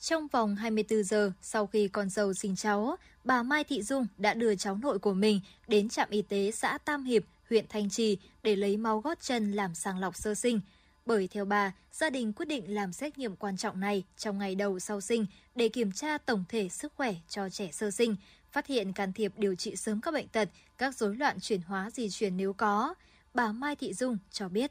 Trong 0.01 0.29
vòng 0.29 0.57
24 0.57 1.03
giờ 1.03 1.33
sau 1.41 1.67
khi 1.67 1.89
con 1.89 2.11
dâu 2.11 2.35
sinh 2.35 2.57
cháu, 2.57 2.97
bà 3.25 3.43
Mai 3.43 3.65
Thị 3.65 3.83
Dung 3.83 4.07
đã 4.17 4.35
đưa 4.35 4.55
cháu 4.55 4.77
nội 4.83 4.99
của 4.99 5.15
mình 5.15 5.41
đến 5.69 5.89
trạm 5.89 6.11
y 6.11 6.23
tế 6.23 6.51
xã 6.51 6.79
Tam 6.79 7.05
Hiệp, 7.05 7.23
huyện 7.51 7.65
Thanh 7.69 7.91
Trì 7.91 8.19
để 8.43 8.57
lấy 8.57 8.77
máu 8.77 9.01
gót 9.01 9.19
chân 9.21 9.53
làm 9.53 9.75
sàng 9.75 9.99
lọc 9.99 10.17
sơ 10.17 10.35
sinh. 10.35 10.61
Bởi 11.07 11.29
theo 11.29 11.45
bà, 11.45 11.73
gia 11.93 12.11
đình 12.11 12.33
quyết 12.33 12.49
định 12.49 12.75
làm 12.75 12.93
xét 12.93 13.19
nghiệm 13.19 13.37
quan 13.37 13.57
trọng 13.57 13.81
này 13.81 14.05
trong 14.17 14.39
ngày 14.39 14.55
đầu 14.55 14.79
sau 14.79 15.01
sinh 15.01 15.27
để 15.55 15.69
kiểm 15.69 15.93
tra 15.93 16.19
tổng 16.19 16.45
thể 16.49 16.69
sức 16.69 16.93
khỏe 16.97 17.15
cho 17.29 17.51
trẻ 17.51 17.71
sơ 17.73 17.91
sinh, 17.91 18.17
phát 18.55 18.67
hiện 18.67 18.93
can 18.93 19.13
thiệp 19.13 19.33
điều 19.37 19.55
trị 19.55 19.77
sớm 19.77 20.01
các 20.01 20.15
bệnh 20.15 20.29
tật, 20.29 20.49
các 20.79 20.95
rối 20.95 21.17
loạn 21.17 21.41
chuyển 21.41 21.61
hóa 21.61 21.91
di 21.91 22.11
truyền 22.11 22.37
nếu 22.37 22.53
có. 22.53 22.95
Bà 23.35 23.53
Mai 23.53 23.77
Thị 23.77 23.95
Dung 23.95 24.19
cho 24.31 24.49
biết. 24.49 24.71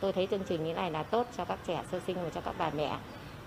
Tôi 0.00 0.12
thấy 0.12 0.28
chương 0.30 0.42
trình 0.48 0.64
như 0.64 0.74
này 0.74 0.90
là 0.90 1.02
tốt 1.02 1.26
cho 1.36 1.44
các 1.44 1.58
trẻ 1.66 1.84
sơ 1.92 2.00
sinh 2.06 2.16
và 2.22 2.30
cho 2.34 2.40
các 2.40 2.54
bà 2.58 2.70
mẹ 2.70 2.98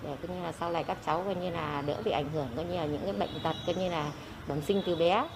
để 0.03 0.15
coi 0.21 0.37
như 0.37 0.43
là 0.43 0.51
sau 0.59 0.71
này 0.71 0.83
các 0.83 0.97
cháu 1.05 1.23
coi 1.25 1.35
như 1.35 1.49
là 1.49 1.81
đỡ 1.81 2.01
bị 2.05 2.11
ảnh 2.11 2.29
hưởng 2.33 2.47
coi 2.55 2.65
như 2.65 2.75
là 2.75 2.85
những 2.85 3.01
cái 3.03 3.13
bệnh 3.13 3.29
tật 3.43 3.53
coi 3.65 3.75
như 3.75 3.89
là 3.89 4.11
bẩm 4.47 4.61
sinh 4.67 4.81
từ 4.85 4.95
bé 4.95 5.27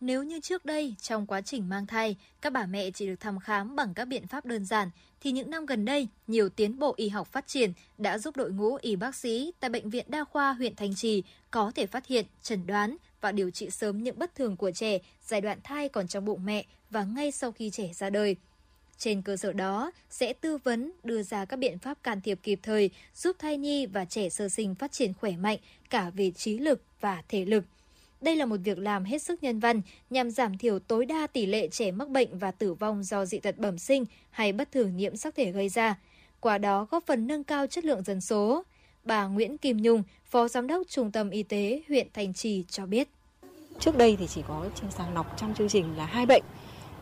nếu 0.00 0.22
như 0.22 0.40
trước 0.40 0.64
đây, 0.64 0.94
trong 1.00 1.26
quá 1.26 1.40
trình 1.40 1.68
mang 1.68 1.86
thai, 1.86 2.16
các 2.40 2.52
bà 2.52 2.66
mẹ 2.66 2.90
chỉ 2.90 3.06
được 3.06 3.20
thăm 3.20 3.38
khám 3.38 3.76
bằng 3.76 3.94
các 3.94 4.04
biện 4.04 4.26
pháp 4.26 4.46
đơn 4.46 4.64
giản, 4.64 4.90
thì 5.20 5.32
những 5.32 5.50
năm 5.50 5.66
gần 5.66 5.84
đây, 5.84 6.08
nhiều 6.26 6.48
tiến 6.48 6.78
bộ 6.78 6.94
y 6.96 7.08
học 7.08 7.28
phát 7.32 7.46
triển 7.46 7.72
đã 7.98 8.18
giúp 8.18 8.36
đội 8.36 8.50
ngũ 8.50 8.76
y 8.80 8.96
bác 8.96 9.14
sĩ 9.14 9.52
tại 9.60 9.70
Bệnh 9.70 9.90
viện 9.90 10.04
Đa 10.08 10.24
khoa 10.24 10.52
huyện 10.52 10.76
Thanh 10.76 10.94
Trì 10.94 11.22
có 11.50 11.72
thể 11.74 11.86
phát 11.86 12.06
hiện, 12.06 12.26
chẩn 12.42 12.66
đoán 12.66 12.96
và 13.20 13.32
điều 13.32 13.50
trị 13.50 13.70
sớm 13.70 14.02
những 14.02 14.18
bất 14.18 14.34
thường 14.34 14.56
của 14.56 14.70
trẻ 14.70 14.98
giai 15.22 15.40
đoạn 15.40 15.58
thai 15.64 15.88
còn 15.88 16.08
trong 16.08 16.24
bụng 16.24 16.44
mẹ 16.44 16.64
và 16.90 17.04
ngay 17.04 17.30
sau 17.30 17.52
khi 17.52 17.70
trẻ 17.70 17.90
ra 17.94 18.10
đời. 18.10 18.36
Trên 18.98 19.22
cơ 19.22 19.36
sở 19.36 19.52
đó, 19.52 19.90
sẽ 20.10 20.32
tư 20.32 20.58
vấn 20.64 20.92
đưa 21.04 21.22
ra 21.22 21.44
các 21.44 21.56
biện 21.56 21.78
pháp 21.78 22.02
can 22.02 22.20
thiệp 22.20 22.38
kịp 22.42 22.60
thời 22.62 22.90
giúp 23.14 23.36
thai 23.38 23.56
nhi 23.56 23.86
và 23.86 24.04
trẻ 24.04 24.28
sơ 24.28 24.48
sinh 24.48 24.74
phát 24.74 24.92
triển 24.92 25.14
khỏe 25.14 25.32
mạnh 25.36 25.58
cả 25.90 26.10
về 26.10 26.30
trí 26.30 26.58
lực 26.58 26.82
và 27.00 27.22
thể 27.28 27.44
lực– 27.44 27.64
đây 28.20 28.36
là 28.36 28.46
một 28.46 28.56
việc 28.64 28.78
làm 28.78 29.04
hết 29.04 29.22
sức 29.22 29.42
nhân 29.42 29.58
văn 29.58 29.82
nhằm 30.10 30.30
giảm 30.30 30.58
thiểu 30.58 30.78
tối 30.78 31.06
đa 31.06 31.26
tỷ 31.26 31.46
lệ 31.46 31.68
trẻ 31.68 31.90
mắc 31.90 32.08
bệnh 32.08 32.38
và 32.38 32.50
tử 32.50 32.74
vong 32.74 33.02
do 33.02 33.24
dị 33.24 33.38
tật 33.38 33.58
bẩm 33.58 33.78
sinh 33.78 34.04
hay 34.30 34.52
bất 34.52 34.72
thường 34.72 34.96
nhiễm 34.96 35.16
sắc 35.16 35.34
thể 35.34 35.52
gây 35.52 35.68
ra. 35.68 35.98
Qua 36.40 36.58
đó 36.58 36.86
góp 36.90 37.06
phần 37.06 37.26
nâng 37.26 37.44
cao 37.44 37.66
chất 37.66 37.84
lượng 37.84 38.02
dân 38.02 38.20
số. 38.20 38.62
Bà 39.04 39.26
Nguyễn 39.26 39.58
Kim 39.58 39.76
Nhung, 39.76 40.02
Phó 40.24 40.48
Giám 40.48 40.66
đốc 40.66 40.82
Trung 40.88 41.12
tâm 41.12 41.30
Y 41.30 41.42
tế 41.42 41.82
huyện 41.88 42.06
Thành 42.14 42.34
Trì 42.34 42.64
cho 42.68 42.86
biết. 42.86 43.08
Trước 43.78 43.96
đây 43.96 44.16
thì 44.20 44.26
chỉ 44.26 44.42
có 44.48 44.68
trên 44.80 44.90
sàng 44.90 45.14
lọc 45.14 45.38
trong 45.38 45.54
chương 45.54 45.68
trình 45.68 45.96
là 45.96 46.06
hai 46.06 46.26
bệnh, 46.26 46.42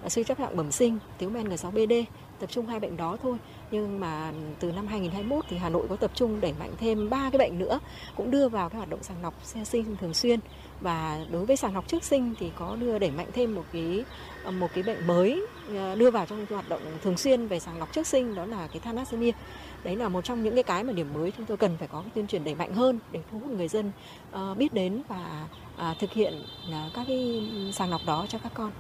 suy 0.09 0.25
chấp 0.25 0.41
nặng 0.41 0.57
bẩm 0.57 0.73
sinh, 0.73 0.99
thiếu 1.19 1.31
men 1.31 1.49
G6BD, 1.49 2.05
tập 2.41 2.51
trung 2.51 2.67
hai 2.67 2.81
bệnh 2.81 2.97
đó 2.97 3.17
thôi 3.23 3.39
nhưng 3.71 4.01
mà 4.01 4.33
từ 4.61 4.73
năm 4.73 4.87
2021 4.87 5.45
thì 5.49 5.57
Hà 5.57 5.69
Nội 5.69 5.87
có 5.89 5.97
tập 5.97 6.11
trung 6.15 6.41
đẩy 6.41 6.53
mạnh 6.61 6.73
thêm 6.79 7.11
ba 7.11 7.31
cái 7.31 7.39
bệnh 7.39 7.59
nữa, 7.59 7.81
cũng 8.17 8.31
đưa 8.31 8.49
vào 8.49 8.69
cái 8.69 8.77
hoạt 8.77 8.91
động 8.91 9.03
sàng 9.03 9.23
lọc 9.23 9.35
sơ 9.45 9.65
sinh 9.65 9.97
thường 10.01 10.15
xuyên. 10.15 10.41
Và 10.81 11.19
đối 11.31 11.47
với 11.47 11.57
sàng 11.57 11.75
lọc 11.75 11.89
trước 11.89 12.05
sinh 12.05 12.35
thì 12.39 12.51
có 12.59 12.77
đưa 12.77 12.99
đẩy 12.99 13.11
mạnh 13.11 13.27
thêm 13.33 13.55
một 13.55 13.65
cái 13.73 14.05
một 14.53 14.69
cái 14.75 14.83
bệnh 14.83 15.07
mới 15.07 15.47
ờ, 15.69 15.95
đưa 15.95 16.11
vào 16.11 16.27
trong 16.27 16.47
hoạt 16.51 16.69
động 16.69 16.81
thường 17.03 17.17
xuyên 17.17 17.47
về 17.47 17.61
sàng 17.61 17.79
lọc 17.79 17.93
trước 17.93 18.07
sinh, 18.07 18.35
đó 18.35 18.47
là 18.47 18.67
cái 18.67 18.81
thalassemia. 18.81 19.33
Đấy 19.85 19.97
là 19.97 20.09
một 20.09 20.25
trong 20.25 20.43
những 20.43 20.55
cái 20.55 20.63
cái 20.63 20.85
mà 20.85 20.93
điểm 20.93 21.15
mới 21.15 21.33
chúng 21.37 21.47
tôi 21.47 21.57
cần 21.57 21.77
phải 21.79 21.89
có 21.89 22.01
cái 22.01 22.11
tuyên 22.15 22.27
truyền 22.27 22.45
đẩy 22.45 22.55
mạnh 22.55 22.75
hơn 22.75 22.99
để 23.13 23.21
thu 23.33 23.39
hút 23.39 23.51
người 23.51 23.69
dân 23.69 23.93
ờ, 24.31 24.55
biết 24.55 24.75
đến 24.75 25.03
và 25.09 25.47
à, 25.77 25.95
thực 26.01 26.13
hiện 26.13 26.43
ờ, 26.71 26.91
các 26.95 27.05
cái 27.09 27.51
sàng 27.73 27.91
lọc 27.91 28.01
đó 28.07 28.27
cho 28.29 28.39
các 28.39 28.53
con 28.55 28.71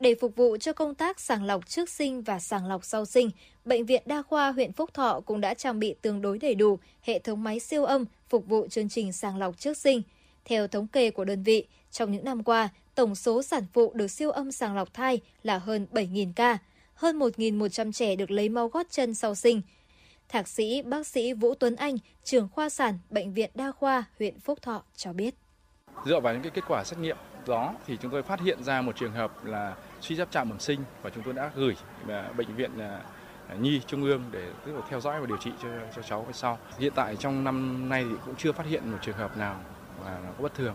để 0.00 0.14
phục 0.20 0.36
vụ 0.36 0.56
cho 0.56 0.72
công 0.72 0.94
tác 0.94 1.20
sàng 1.20 1.44
lọc 1.44 1.68
trước 1.68 1.88
sinh 1.88 2.22
và 2.22 2.38
sàng 2.38 2.66
lọc 2.66 2.84
sau 2.84 3.04
sinh, 3.04 3.30
Bệnh 3.64 3.86
viện 3.86 4.02
Đa 4.06 4.22
khoa 4.22 4.52
huyện 4.52 4.72
Phúc 4.72 4.94
Thọ 4.94 5.20
cũng 5.26 5.40
đã 5.40 5.54
trang 5.54 5.78
bị 5.78 5.94
tương 6.02 6.22
đối 6.22 6.38
đầy 6.38 6.54
đủ 6.54 6.78
hệ 7.02 7.18
thống 7.18 7.44
máy 7.44 7.60
siêu 7.60 7.84
âm 7.84 8.04
phục 8.28 8.46
vụ 8.46 8.68
chương 8.68 8.88
trình 8.88 9.12
sàng 9.12 9.38
lọc 9.38 9.58
trước 9.58 9.76
sinh. 9.76 10.02
Theo 10.44 10.68
thống 10.68 10.86
kê 10.86 11.10
của 11.10 11.24
đơn 11.24 11.42
vị, 11.42 11.66
trong 11.90 12.12
những 12.12 12.24
năm 12.24 12.44
qua, 12.44 12.68
tổng 12.94 13.14
số 13.14 13.42
sản 13.42 13.62
phụ 13.72 13.92
được 13.94 14.08
siêu 14.08 14.30
âm 14.30 14.52
sàng 14.52 14.76
lọc 14.76 14.94
thai 14.94 15.20
là 15.42 15.58
hơn 15.58 15.86
7.000 15.92 16.32
ca, 16.36 16.58
hơn 16.94 17.18
1.100 17.18 17.92
trẻ 17.92 18.16
được 18.16 18.30
lấy 18.30 18.48
máu 18.48 18.68
gót 18.68 18.86
chân 18.90 19.14
sau 19.14 19.34
sinh. 19.34 19.62
Thạc 20.28 20.48
sĩ 20.48 20.82
bác 20.82 21.06
sĩ 21.06 21.32
Vũ 21.32 21.54
Tuấn 21.54 21.76
Anh, 21.76 21.96
trưởng 22.24 22.48
khoa 22.48 22.68
sản 22.68 22.98
Bệnh 23.10 23.34
viện 23.34 23.50
Đa 23.54 23.72
khoa 23.72 24.04
huyện 24.18 24.40
Phúc 24.40 24.62
Thọ 24.62 24.82
cho 24.96 25.12
biết. 25.12 25.34
Dựa 26.06 26.20
vào 26.20 26.32
những 26.32 26.42
cái 26.42 26.52
kết 26.54 26.64
quả 26.68 26.84
xét 26.84 26.98
nghiệm 26.98 27.16
đó 27.48 27.74
thì 27.86 27.96
chúng 28.02 28.10
tôi 28.10 28.22
phát 28.22 28.40
hiện 28.40 28.64
ra 28.64 28.82
một 28.82 28.96
trường 28.96 29.12
hợp 29.12 29.44
là 29.44 29.74
suy 30.00 30.16
giáp 30.16 30.28
chạm 30.30 30.48
bẩm 30.48 30.60
sinh 30.60 30.80
và 31.02 31.10
chúng 31.10 31.24
tôi 31.24 31.34
đã 31.34 31.50
gửi 31.54 31.76
à, 32.08 32.30
bệnh 32.36 32.56
viện 32.56 32.78
à, 32.78 33.00
à, 33.48 33.54
nhi 33.54 33.80
trung 33.86 34.04
ương 34.04 34.24
để 34.30 34.50
tiếp 34.66 34.72
tục 34.74 34.84
theo 34.88 35.00
dõi 35.00 35.20
và 35.20 35.26
điều 35.26 35.36
trị 35.36 35.50
cho 35.62 35.68
cho 35.96 36.02
cháu 36.02 36.22
về 36.22 36.32
sau. 36.32 36.58
Hiện 36.78 36.92
tại 36.96 37.16
trong 37.16 37.44
năm 37.44 37.88
nay 37.88 38.04
thì 38.10 38.16
cũng 38.24 38.34
chưa 38.36 38.52
phát 38.52 38.66
hiện 38.66 38.90
một 38.90 38.98
trường 39.02 39.16
hợp 39.16 39.36
nào 39.36 39.60
mà 40.04 40.18
nó 40.24 40.30
có 40.36 40.42
bất 40.42 40.54
thường. 40.54 40.74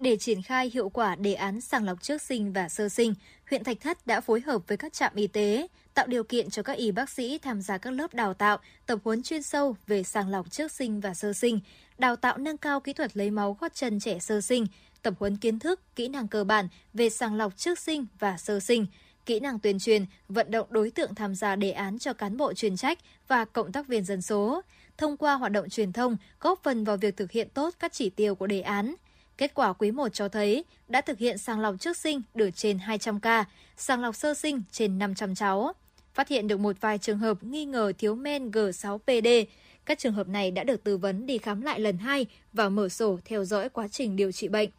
Để 0.00 0.16
triển 0.16 0.42
khai 0.42 0.70
hiệu 0.74 0.88
quả 0.88 1.14
đề 1.14 1.34
án 1.34 1.60
sàng 1.60 1.84
lọc 1.84 2.02
trước 2.02 2.22
sinh 2.22 2.52
và 2.52 2.68
sơ 2.68 2.88
sinh, 2.88 3.14
huyện 3.50 3.64
Thạch 3.64 3.80
Thất 3.80 4.06
đã 4.06 4.20
phối 4.20 4.40
hợp 4.40 4.62
với 4.68 4.76
các 4.76 4.92
trạm 4.92 5.12
y 5.14 5.26
tế, 5.26 5.66
tạo 5.94 6.06
điều 6.06 6.24
kiện 6.24 6.50
cho 6.50 6.62
các 6.62 6.76
y 6.76 6.90
bác 6.92 7.10
sĩ 7.10 7.38
tham 7.38 7.62
gia 7.62 7.78
các 7.78 7.90
lớp 7.90 8.14
đào 8.14 8.34
tạo, 8.34 8.58
tập 8.86 8.98
huấn 9.04 9.22
chuyên 9.22 9.42
sâu 9.42 9.76
về 9.86 10.02
sàng 10.02 10.28
lọc 10.28 10.50
trước 10.50 10.72
sinh 10.72 11.00
và 11.00 11.14
sơ 11.14 11.32
sinh, 11.32 11.60
đào 11.98 12.16
tạo 12.16 12.38
nâng 12.38 12.56
cao 12.56 12.80
kỹ 12.80 12.92
thuật 12.92 13.16
lấy 13.16 13.30
máu 13.30 13.56
gót 13.60 13.74
chân 13.74 14.00
trẻ 14.00 14.18
sơ 14.18 14.40
sinh, 14.40 14.66
tập 15.02 15.14
huấn 15.18 15.36
kiến 15.36 15.58
thức, 15.58 15.80
kỹ 15.96 16.08
năng 16.08 16.28
cơ 16.28 16.44
bản 16.44 16.68
về 16.94 17.10
sàng 17.10 17.34
lọc 17.34 17.56
trước 17.56 17.78
sinh 17.78 18.06
và 18.18 18.36
sơ 18.38 18.60
sinh, 18.60 18.86
kỹ 19.26 19.40
năng 19.40 19.58
tuyên 19.58 19.78
truyền, 19.78 20.04
vận 20.28 20.50
động 20.50 20.66
đối 20.70 20.90
tượng 20.90 21.14
tham 21.14 21.34
gia 21.34 21.56
đề 21.56 21.70
án 21.70 21.98
cho 21.98 22.12
cán 22.12 22.36
bộ 22.36 22.54
chuyên 22.54 22.76
trách 22.76 22.98
và 23.28 23.44
cộng 23.44 23.72
tác 23.72 23.88
viên 23.88 24.04
dân 24.04 24.22
số. 24.22 24.62
Thông 24.98 25.16
qua 25.16 25.34
hoạt 25.34 25.52
động 25.52 25.68
truyền 25.68 25.92
thông, 25.92 26.16
góp 26.40 26.62
phần 26.62 26.84
vào 26.84 26.96
việc 26.96 27.16
thực 27.16 27.32
hiện 27.32 27.48
tốt 27.54 27.74
các 27.78 27.92
chỉ 27.92 28.10
tiêu 28.10 28.34
của 28.34 28.46
đề 28.46 28.60
án. 28.60 28.94
Kết 29.36 29.54
quả 29.54 29.72
quý 29.72 29.90
1 29.90 30.08
cho 30.08 30.28
thấy 30.28 30.64
đã 30.88 31.00
thực 31.00 31.18
hiện 31.18 31.38
sàng 31.38 31.60
lọc 31.60 31.74
trước 31.80 31.96
sinh 31.96 32.22
được 32.34 32.50
trên 32.50 32.78
200 32.78 33.20
ca, 33.20 33.44
sàng 33.76 34.00
lọc 34.00 34.16
sơ 34.16 34.34
sinh 34.34 34.62
trên 34.70 34.98
500 34.98 35.34
cháu. 35.34 35.72
Phát 36.14 36.28
hiện 36.28 36.48
được 36.48 36.60
một 36.60 36.76
vài 36.80 36.98
trường 36.98 37.18
hợp 37.18 37.44
nghi 37.44 37.64
ngờ 37.64 37.92
thiếu 37.98 38.14
men 38.14 38.50
G6PD. 38.50 39.44
Các 39.84 39.98
trường 39.98 40.12
hợp 40.12 40.28
này 40.28 40.50
đã 40.50 40.64
được 40.64 40.84
tư 40.84 40.96
vấn 40.96 41.26
đi 41.26 41.38
khám 41.38 41.60
lại 41.60 41.80
lần 41.80 41.98
hai 41.98 42.26
và 42.52 42.68
mở 42.68 42.88
sổ 42.88 43.18
theo 43.24 43.44
dõi 43.44 43.68
quá 43.68 43.88
trình 43.88 44.16
điều 44.16 44.32
trị 44.32 44.48
bệnh. 44.48 44.70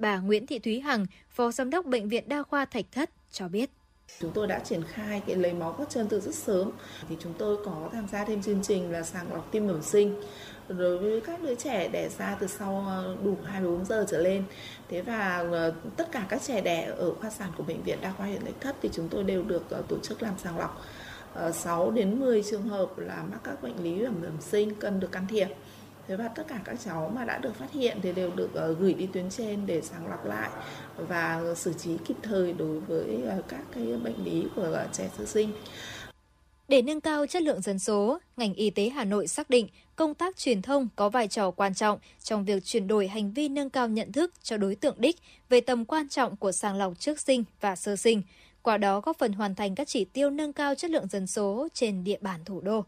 Bà 0.00 0.18
Nguyễn 0.18 0.46
Thị 0.46 0.58
Thúy 0.58 0.80
Hằng, 0.80 1.06
Phó 1.30 1.50
Giám 1.50 1.70
đốc 1.70 1.86
Bệnh 1.86 2.08
viện 2.08 2.28
Đa 2.28 2.42
khoa 2.42 2.64
Thạch 2.64 2.84
Thất 2.92 3.10
cho 3.32 3.48
biết. 3.48 3.70
Chúng 4.20 4.30
tôi 4.32 4.46
đã 4.46 4.58
triển 4.58 4.82
khai 4.82 5.22
cái 5.26 5.36
lấy 5.36 5.52
máu 5.52 5.72
các 5.78 5.90
chân 5.90 6.06
từ 6.08 6.20
rất 6.20 6.34
sớm 6.34 6.70
thì 7.08 7.16
chúng 7.20 7.32
tôi 7.38 7.56
có 7.64 7.88
tham 7.92 8.06
gia 8.12 8.24
thêm 8.24 8.42
chương 8.42 8.62
trình 8.62 8.92
là 8.92 9.02
sàng 9.02 9.32
lọc 9.32 9.52
tim 9.52 9.66
bẩm 9.66 9.82
sinh 9.82 10.20
đối 10.68 10.98
với 10.98 11.20
các 11.20 11.42
đứa 11.42 11.54
trẻ 11.54 11.88
đẻ 11.88 12.08
ra 12.18 12.36
từ 12.40 12.46
sau 12.46 12.84
ờ, 12.86 13.16
đủ 13.24 13.36
24 13.44 13.84
giờ 13.84 14.06
trở 14.08 14.18
lên. 14.18 14.44
Thế 14.88 15.02
và 15.02 15.46
ờ, 15.50 15.74
tất 15.96 16.12
cả 16.12 16.26
các 16.28 16.42
trẻ 16.42 16.60
đẻ 16.60 16.92
ở 16.96 17.14
khoa 17.14 17.30
sản 17.30 17.50
của 17.56 17.62
bệnh 17.62 17.82
viện 17.82 17.98
đa 18.00 18.12
khoa 18.12 18.26
huyện 18.26 18.44
Thạch 18.44 18.60
Thất 18.60 18.76
thì 18.82 18.88
chúng 18.92 19.08
tôi 19.08 19.24
đều 19.24 19.42
được 19.42 19.70
ờ, 19.70 19.82
tổ 19.88 19.98
chức 19.98 20.22
làm 20.22 20.34
sàng 20.38 20.58
lọc 20.58 20.84
6 21.52 21.90
đến 21.90 22.20
10 22.20 22.42
trường 22.50 22.68
hợp 22.68 22.98
là 22.98 23.24
mắc 23.30 23.40
các 23.44 23.62
bệnh 23.62 23.82
lý 23.82 24.04
bẩm 24.04 24.40
sinh 24.40 24.74
cần 24.74 25.00
được 25.00 25.12
can 25.12 25.26
thiệp. 25.26 25.48
Thế 26.10 26.16
và 26.16 26.28
tất 26.28 26.42
cả 26.48 26.60
các 26.64 26.76
cháu 26.84 27.12
mà 27.14 27.24
đã 27.24 27.38
được 27.38 27.56
phát 27.56 27.72
hiện 27.72 27.98
thì 28.02 28.12
đều 28.12 28.30
được 28.36 28.54
ờ, 28.54 28.72
gửi 28.72 28.94
đi 28.94 29.06
tuyến 29.06 29.30
trên 29.30 29.66
để 29.66 29.80
sàng 29.82 30.06
lọc 30.08 30.26
lại 30.26 30.50
và 30.96 31.42
xử 31.56 31.72
trí 31.72 31.96
kịp 32.04 32.14
thời 32.22 32.52
đối 32.52 32.80
với 32.80 33.22
ờ, 33.26 33.42
các 33.48 33.60
cái 33.74 33.84
bệnh 34.04 34.24
lý 34.24 34.46
của 34.56 34.62
ờ, 34.62 34.88
trẻ 34.92 35.10
sơ 35.18 35.24
sinh. 35.24 35.52
Để 36.68 36.82
nâng 36.82 37.00
cao 37.00 37.26
chất 37.26 37.42
lượng 37.42 37.60
dân 37.60 37.78
số, 37.78 38.18
ngành 38.36 38.54
y 38.54 38.70
tế 38.70 38.88
Hà 38.88 39.04
Nội 39.04 39.26
xác 39.26 39.50
định 39.50 39.68
công 39.96 40.14
tác 40.14 40.36
truyền 40.36 40.62
thông 40.62 40.88
có 40.96 41.08
vai 41.08 41.28
trò 41.28 41.50
quan 41.50 41.74
trọng 41.74 41.98
trong 42.22 42.44
việc 42.44 42.64
chuyển 42.64 42.86
đổi 42.86 43.08
hành 43.08 43.32
vi 43.32 43.48
nâng 43.48 43.70
cao 43.70 43.88
nhận 43.88 44.12
thức 44.12 44.34
cho 44.42 44.56
đối 44.56 44.74
tượng 44.74 44.96
đích 44.98 45.16
về 45.48 45.60
tầm 45.60 45.84
quan 45.84 46.08
trọng 46.08 46.36
của 46.36 46.52
sàng 46.52 46.76
lọc 46.76 46.98
trước 46.98 47.20
sinh 47.20 47.44
và 47.60 47.76
sơ 47.76 47.96
sinh, 47.96 48.22
qua 48.62 48.78
đó 48.78 49.00
góp 49.00 49.18
phần 49.18 49.32
hoàn 49.32 49.54
thành 49.54 49.74
các 49.74 49.88
chỉ 49.88 50.04
tiêu 50.04 50.30
nâng 50.30 50.52
cao 50.52 50.74
chất 50.74 50.90
lượng 50.90 51.08
dân 51.08 51.26
số 51.26 51.68
trên 51.74 52.04
địa 52.04 52.18
bàn 52.20 52.40
thủ 52.44 52.60
đô. 52.60 52.84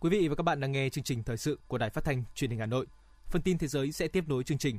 Quý 0.00 0.10
vị 0.10 0.28
và 0.28 0.34
các 0.34 0.42
bạn 0.42 0.60
đang 0.60 0.72
nghe 0.72 0.88
chương 0.88 1.04
trình 1.04 1.22
thời 1.22 1.36
sự 1.36 1.58
của 1.66 1.78
Đài 1.78 1.90
Phát 1.90 2.04
thanh 2.04 2.24
Truyền 2.34 2.50
hình 2.50 2.60
Hà 2.60 2.66
Nội. 2.66 2.86
Phần 3.26 3.42
tin 3.42 3.58
thế 3.58 3.66
giới 3.66 3.92
sẽ 3.92 4.08
tiếp 4.08 4.24
nối 4.28 4.44
chương 4.44 4.58
trình. 4.58 4.78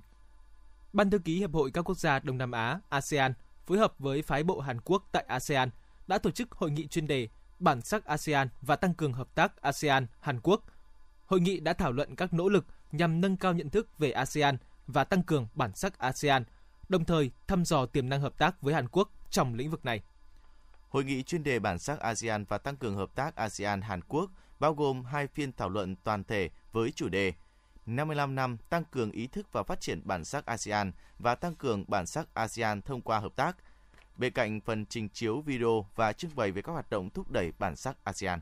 Ban 0.94 1.10
thư 1.10 1.20
ký 1.20 1.38
Hiệp 1.38 1.54
hội 1.54 1.72
các 1.72 1.82
quốc 1.82 1.98
gia 1.98 2.20
Đông 2.20 2.38
Nam 2.38 2.52
Á 2.52 2.80
ASEAN 2.90 3.34
phối 3.66 3.78
hợp 3.78 3.94
với 4.00 4.22
phái 4.22 4.44
bộ 4.44 4.60
Hàn 4.60 4.82
Quốc 4.82 5.04
tại 5.12 5.26
ASEAN 5.28 5.70
đã 6.08 6.18
tổ 6.18 6.32
chức 6.32 6.52
hội 6.52 6.72
nghị 6.72 6.88
chuyên 6.88 7.08
đề 7.08 7.28
bản 7.60 7.82
sắc 7.82 8.06
ASEAN 8.06 8.50
và 8.62 8.76
tăng 8.76 8.94
cường 8.94 9.14
hợp 9.14 9.36
tác 9.36 9.62
ASEAN 9.62 10.08
Hàn 10.20 10.40
Quốc. 10.44 10.64
Hội 11.26 11.40
nghị 11.40 11.60
đã 11.60 11.74
thảo 11.74 11.92
luận 11.92 12.16
các 12.16 12.34
nỗ 12.34 12.50
lực 12.50 12.66
nhằm 12.92 13.22
nâng 13.22 13.38
cao 13.38 13.54
nhận 13.54 13.70
thức 13.70 14.00
về 14.00 14.12
ASEAN 14.12 14.58
và 14.88 15.04
tăng 15.04 15.24
cường 15.24 15.48
bản 15.54 15.76
sắc 15.76 16.00
ASEAN, 16.00 16.44
đồng 16.90 17.06
thời 17.06 17.32
thăm 17.48 17.66
dò 17.66 17.86
tiềm 17.86 18.10
năng 18.10 18.22
hợp 18.22 18.38
tác 18.38 18.62
với 18.62 18.74
Hàn 18.74 18.88
Quốc 18.88 19.10
trong 19.30 19.54
lĩnh 19.54 19.72
vực 19.72 19.86
này. 19.86 20.02
Hội 20.90 21.04
nghị 21.04 21.24
chuyên 21.24 21.44
đề 21.44 21.60
bản 21.60 21.80
sắc 21.80 22.00
ASEAN 22.00 22.46
và 22.46 22.58
tăng 22.58 22.78
cường 22.78 22.96
hợp 22.96 23.16
tác 23.16 23.36
ASEAN 23.36 23.82
Hàn 23.82 24.02
Quốc 24.08 24.32
bao 24.60 24.74
gồm 24.74 25.04
hai 25.04 25.28
phiên 25.28 25.54
thảo 25.54 25.70
luận 25.70 25.96
toàn 26.04 26.24
thể 26.24 26.50
với 26.72 26.92
chủ 26.92 27.10
đề 27.10 27.34
55 27.86 28.36
năm 28.36 28.58
tăng 28.70 28.84
cường 28.92 29.12
ý 29.12 29.28
thức 29.28 29.48
và 29.52 29.64
phát 29.64 29.82
triển 29.82 30.02
bản 30.04 30.26
sắc 30.26 30.46
ASEAN 30.46 30.92
và 31.20 31.36
tăng 31.36 31.56
cường 31.56 31.84
bản 31.88 32.06
sắc 32.06 32.34
ASEAN 32.34 32.82
thông 32.82 33.02
qua 33.02 33.20
hợp 33.20 33.36
tác. 33.36 33.58
Bên 34.18 34.34
cạnh 34.34 34.62
phần 34.62 34.86
trình 34.86 35.10
chiếu 35.10 35.42
video 35.42 35.86
và 35.96 36.14
trưng 36.14 36.36
bày 36.36 36.52
về 36.52 36.62
các 36.62 36.72
hoạt 36.72 36.90
động 36.90 37.10
thúc 37.10 37.32
đẩy 37.32 37.52
bản 37.60 37.76
sắc 37.76 38.04
ASEAN. 38.04 38.40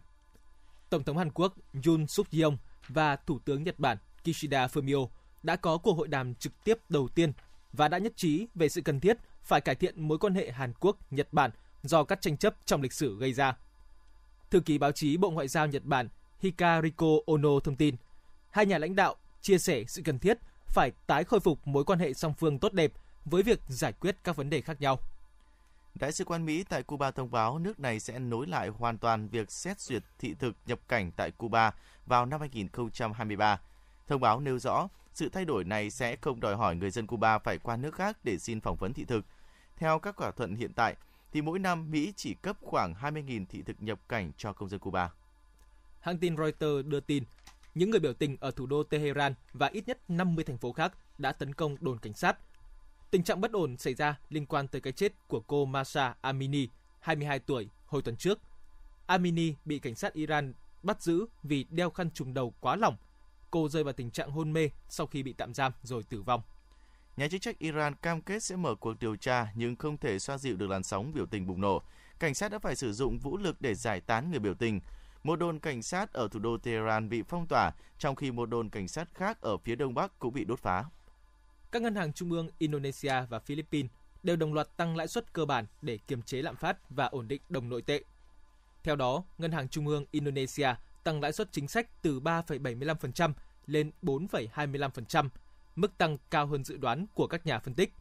Tổng 0.89 1.03
thống 1.03 1.17
Hàn 1.17 1.31
Quốc 1.31 1.53
Yoon 1.85 2.07
suk 2.07 2.31
yeol 2.31 2.53
và 2.87 3.15
Thủ 3.15 3.39
tướng 3.45 3.63
Nhật 3.63 3.79
Bản 3.79 3.97
Kishida 4.23 4.67
Fumio 4.67 5.07
đã 5.43 5.55
có 5.55 5.77
cuộc 5.77 5.93
hội 5.93 6.07
đàm 6.07 6.35
trực 6.35 6.63
tiếp 6.63 6.77
đầu 6.89 7.07
tiên 7.07 7.33
và 7.73 7.87
đã 7.87 7.97
nhất 7.97 8.13
trí 8.15 8.47
về 8.55 8.69
sự 8.69 8.81
cần 8.81 8.99
thiết 8.99 9.17
phải 9.43 9.61
cải 9.61 9.75
thiện 9.75 10.07
mối 10.07 10.17
quan 10.17 10.35
hệ 10.35 10.51
Hàn 10.51 10.73
Quốc-Nhật 10.79 11.27
Bản 11.31 11.51
do 11.83 12.03
các 12.03 12.21
tranh 12.21 12.37
chấp 12.37 12.55
trong 12.65 12.81
lịch 12.81 12.93
sử 12.93 13.17
gây 13.17 13.33
ra. 13.33 13.57
Thư 14.51 14.59
ký 14.59 14.77
báo 14.77 14.91
chí 14.91 15.17
Bộ 15.17 15.29
Ngoại 15.29 15.47
giao 15.47 15.67
Nhật 15.67 15.85
Bản 15.85 16.09
Hikariko 16.39 17.07
Ono 17.25 17.59
thông 17.63 17.75
tin, 17.75 17.95
hai 18.49 18.65
nhà 18.65 18.77
lãnh 18.77 18.95
đạo 18.95 19.15
chia 19.41 19.57
sẻ 19.57 19.83
sự 19.87 20.01
cần 20.05 20.19
thiết 20.19 20.37
phải 20.67 20.91
tái 21.07 21.23
khôi 21.23 21.39
phục 21.39 21.67
mối 21.67 21.83
quan 21.85 21.99
hệ 21.99 22.13
song 22.13 22.33
phương 22.33 22.59
tốt 22.59 22.73
đẹp 22.73 22.91
với 23.25 23.43
việc 23.43 23.59
giải 23.67 23.93
quyết 23.93 24.17
các 24.23 24.35
vấn 24.35 24.49
đề 24.49 24.61
khác 24.61 24.81
nhau. 24.81 24.99
Đại 25.95 26.11
sứ 26.11 26.25
quán 26.25 26.45
Mỹ 26.45 26.63
tại 26.69 26.83
Cuba 26.83 27.11
thông 27.11 27.31
báo 27.31 27.59
nước 27.59 27.79
này 27.79 27.99
sẽ 27.99 28.19
nối 28.19 28.47
lại 28.47 28.67
hoàn 28.67 28.97
toàn 28.97 29.27
việc 29.27 29.51
xét 29.51 29.79
duyệt 29.79 30.03
thị 30.19 30.35
thực 30.39 30.55
nhập 30.65 30.79
cảnh 30.87 31.11
tại 31.11 31.31
Cuba 31.31 31.71
vào 32.05 32.25
năm 32.25 32.39
2023. 32.39 33.59
Thông 34.07 34.21
báo 34.21 34.39
nêu 34.39 34.59
rõ, 34.59 34.87
sự 35.13 35.29
thay 35.29 35.45
đổi 35.45 35.63
này 35.63 35.89
sẽ 35.89 36.15
không 36.15 36.39
đòi 36.39 36.55
hỏi 36.55 36.75
người 36.75 36.91
dân 36.91 37.07
Cuba 37.07 37.39
phải 37.39 37.57
qua 37.57 37.77
nước 37.77 37.95
khác 37.95 38.17
để 38.23 38.37
xin 38.37 38.61
phỏng 38.61 38.75
vấn 38.75 38.93
thị 38.93 39.05
thực. 39.05 39.25
Theo 39.77 39.99
các 39.99 40.17
thỏa 40.17 40.31
thuận 40.31 40.55
hiện 40.55 40.73
tại, 40.73 40.95
thì 41.37 41.41
mỗi 41.41 41.59
năm 41.59 41.91
Mỹ 41.91 42.13
chỉ 42.15 42.33
cấp 42.33 42.57
khoảng 42.61 42.93
20.000 42.93 43.45
thị 43.49 43.61
thực 43.61 43.83
nhập 43.83 43.99
cảnh 44.09 44.31
cho 44.37 44.53
công 44.53 44.69
dân 44.69 44.79
Cuba. 44.79 45.11
Hãng 45.99 46.17
tin 46.17 46.37
Reuters 46.37 46.87
đưa 46.87 46.99
tin, 46.99 47.23
những 47.75 47.89
người 47.89 47.99
biểu 47.99 48.13
tình 48.13 48.37
ở 48.39 48.51
thủ 48.51 48.65
đô 48.65 48.83
Tehran 48.83 49.33
và 49.53 49.67
ít 49.67 49.87
nhất 49.87 49.99
50 50.07 50.45
thành 50.45 50.57
phố 50.57 50.71
khác 50.71 50.93
đã 51.17 51.31
tấn 51.31 51.53
công 51.53 51.77
đồn 51.79 51.99
cảnh 51.99 52.13
sát. 52.13 52.37
Tình 53.11 53.23
trạng 53.23 53.41
bất 53.41 53.51
ổn 53.51 53.77
xảy 53.77 53.93
ra 53.93 54.19
liên 54.29 54.45
quan 54.45 54.67
tới 54.67 54.81
cái 54.81 54.93
chết 54.93 55.13
của 55.27 55.39
cô 55.39 55.65
Masa 55.65 56.15
Amini, 56.21 56.67
22 56.99 57.39
tuổi, 57.39 57.69
hồi 57.85 58.01
tuần 58.01 58.15
trước. 58.15 58.39
Amini 59.05 59.53
bị 59.65 59.79
cảnh 59.79 59.95
sát 59.95 60.13
Iran 60.13 60.53
bắt 60.83 61.01
giữ 61.01 61.25
vì 61.43 61.65
đeo 61.69 61.89
khăn 61.89 62.11
trùm 62.11 62.33
đầu 62.33 62.53
quá 62.59 62.75
lỏng. 62.75 62.97
Cô 63.51 63.69
rơi 63.69 63.83
vào 63.83 63.93
tình 63.93 64.11
trạng 64.11 64.31
hôn 64.31 64.53
mê 64.53 64.69
sau 64.89 65.07
khi 65.07 65.23
bị 65.23 65.33
tạm 65.33 65.53
giam 65.53 65.71
rồi 65.83 66.03
tử 66.03 66.21
vong. 66.21 66.41
Nhà 67.17 67.27
chức 67.27 67.41
trách 67.41 67.59
Iran 67.59 67.95
cam 67.95 68.21
kết 68.21 68.43
sẽ 68.43 68.55
mở 68.55 68.75
cuộc 68.75 68.99
điều 68.99 69.15
tra 69.15 69.47
nhưng 69.55 69.75
không 69.75 69.97
thể 69.97 70.19
xoa 70.19 70.37
dịu 70.37 70.57
được 70.57 70.69
làn 70.69 70.83
sóng 70.83 71.13
biểu 71.13 71.25
tình 71.25 71.47
bùng 71.47 71.61
nổ. 71.61 71.81
Cảnh 72.19 72.33
sát 72.33 72.51
đã 72.51 72.59
phải 72.59 72.75
sử 72.75 72.93
dụng 72.93 73.17
vũ 73.17 73.37
lực 73.37 73.61
để 73.61 73.75
giải 73.75 74.01
tán 74.01 74.31
người 74.31 74.39
biểu 74.39 74.53
tình. 74.53 74.79
Một 75.23 75.39
đồn 75.39 75.59
cảnh 75.59 75.83
sát 75.83 76.13
ở 76.13 76.27
thủ 76.27 76.39
đô 76.39 76.57
Tehran 76.57 77.09
bị 77.09 77.21
phong 77.21 77.47
tỏa, 77.47 77.71
trong 77.99 78.15
khi 78.15 78.31
một 78.31 78.49
đồn 78.49 78.69
cảnh 78.69 78.87
sát 78.87 79.07
khác 79.13 79.41
ở 79.41 79.57
phía 79.57 79.75
đông 79.75 79.93
bắc 79.93 80.19
cũng 80.19 80.33
bị 80.33 80.45
đốt 80.45 80.59
phá. 80.59 80.85
Các 81.71 81.81
ngân 81.81 81.95
hàng 81.95 82.13
trung 82.13 82.31
ương 82.31 82.49
Indonesia 82.57 83.13
và 83.29 83.39
Philippines 83.39 83.91
đều 84.23 84.35
đồng 84.35 84.53
loạt 84.53 84.77
tăng 84.77 84.95
lãi 84.95 85.07
suất 85.07 85.33
cơ 85.33 85.45
bản 85.45 85.65
để 85.81 85.97
kiềm 86.07 86.21
chế 86.21 86.41
lạm 86.41 86.55
phát 86.55 86.89
và 86.89 87.05
ổn 87.05 87.27
định 87.27 87.41
đồng 87.49 87.69
nội 87.69 87.81
tệ. 87.81 88.03
Theo 88.83 88.95
đó, 88.95 89.23
Ngân 89.37 89.51
hàng 89.51 89.69
Trung 89.69 89.87
ương 89.87 90.05
Indonesia 90.11 90.69
tăng 91.03 91.21
lãi 91.21 91.31
suất 91.31 91.51
chính 91.51 91.67
sách 91.67 91.87
từ 92.01 92.19
3,75% 92.19 93.33
lên 93.67 93.91
4,25%, 94.01 95.29
mức 95.77 95.97
tăng 95.97 96.17
cao 96.29 96.47
hơn 96.47 96.63
dự 96.63 96.77
đoán 96.77 97.05
của 97.13 97.27
các 97.27 97.45
nhà 97.45 97.59
phân 97.59 97.73
tích. 97.73 97.93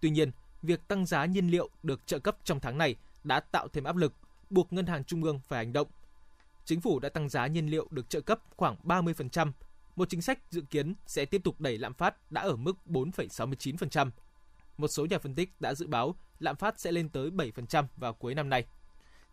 Tuy 0.00 0.10
nhiên, 0.10 0.30
việc 0.62 0.88
tăng 0.88 1.06
giá 1.06 1.26
nhiên 1.26 1.48
liệu 1.48 1.70
được 1.82 2.06
trợ 2.06 2.18
cấp 2.18 2.36
trong 2.44 2.60
tháng 2.60 2.78
này 2.78 2.96
đã 3.24 3.40
tạo 3.40 3.68
thêm 3.68 3.84
áp 3.84 3.96
lực, 3.96 4.14
buộc 4.50 4.72
ngân 4.72 4.86
hàng 4.86 5.04
trung 5.04 5.24
ương 5.24 5.40
phải 5.48 5.64
hành 5.64 5.72
động. 5.72 5.88
Chính 6.64 6.80
phủ 6.80 7.00
đã 7.00 7.08
tăng 7.08 7.28
giá 7.28 7.46
nhiên 7.46 7.66
liệu 7.66 7.88
được 7.90 8.10
trợ 8.10 8.20
cấp 8.20 8.40
khoảng 8.56 8.76
30%, 8.84 9.52
một 9.96 10.08
chính 10.08 10.22
sách 10.22 10.38
dự 10.50 10.60
kiến 10.70 10.94
sẽ 11.06 11.24
tiếp 11.24 11.40
tục 11.44 11.60
đẩy 11.60 11.78
lạm 11.78 11.94
phát 11.94 12.32
đã 12.32 12.40
ở 12.40 12.56
mức 12.56 12.76
4,69%. 12.86 14.10
Một 14.76 14.88
số 14.88 15.06
nhà 15.06 15.18
phân 15.18 15.34
tích 15.34 15.60
đã 15.60 15.74
dự 15.74 15.86
báo 15.86 16.14
lạm 16.38 16.56
phát 16.56 16.80
sẽ 16.80 16.92
lên 16.92 17.08
tới 17.08 17.30
7% 17.30 17.84
vào 17.96 18.12
cuối 18.14 18.34
năm 18.34 18.48
nay. 18.48 18.66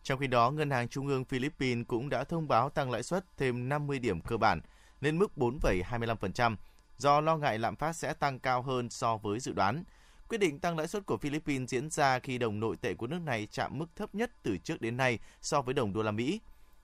Trong 0.02 0.18
khi 0.18 0.26
đó, 0.26 0.50
Ngân 0.50 0.70
hàng 0.70 0.88
Trung 0.88 1.06
ương 1.06 1.24
Philippines 1.24 1.86
cũng 1.86 2.08
đã 2.08 2.24
thông 2.24 2.48
báo 2.48 2.70
tăng 2.70 2.90
lãi 2.90 3.02
suất 3.02 3.24
thêm 3.36 3.68
50 3.68 3.98
điểm 3.98 4.20
cơ 4.20 4.36
bản 4.36 4.60
lên 5.00 5.18
mức 5.18 5.32
4,25% 5.36 6.56
do 6.98 7.20
lo 7.20 7.36
ngại 7.36 7.58
lạm 7.58 7.76
phát 7.76 7.92
sẽ 7.92 8.14
tăng 8.14 8.38
cao 8.38 8.62
hơn 8.62 8.90
so 8.90 9.16
với 9.16 9.40
dự 9.40 9.52
đoán. 9.52 9.84
Quyết 10.28 10.38
định 10.38 10.58
tăng 10.58 10.78
lãi 10.78 10.88
suất 10.88 11.06
của 11.06 11.16
Philippines 11.16 11.70
diễn 11.70 11.90
ra 11.90 12.18
khi 12.18 12.38
đồng 12.38 12.60
nội 12.60 12.76
tệ 12.76 12.94
của 12.94 13.06
nước 13.06 13.20
này 13.24 13.48
chạm 13.50 13.78
mức 13.78 13.86
thấp 13.96 14.14
nhất 14.14 14.30
từ 14.42 14.58
trước 14.58 14.80
đến 14.80 14.96
nay 14.96 15.18
so 15.40 15.62
với 15.62 15.74
đồng 15.74 15.92
đô 15.92 16.02
la 16.02 16.10
Mỹ. 16.10 16.40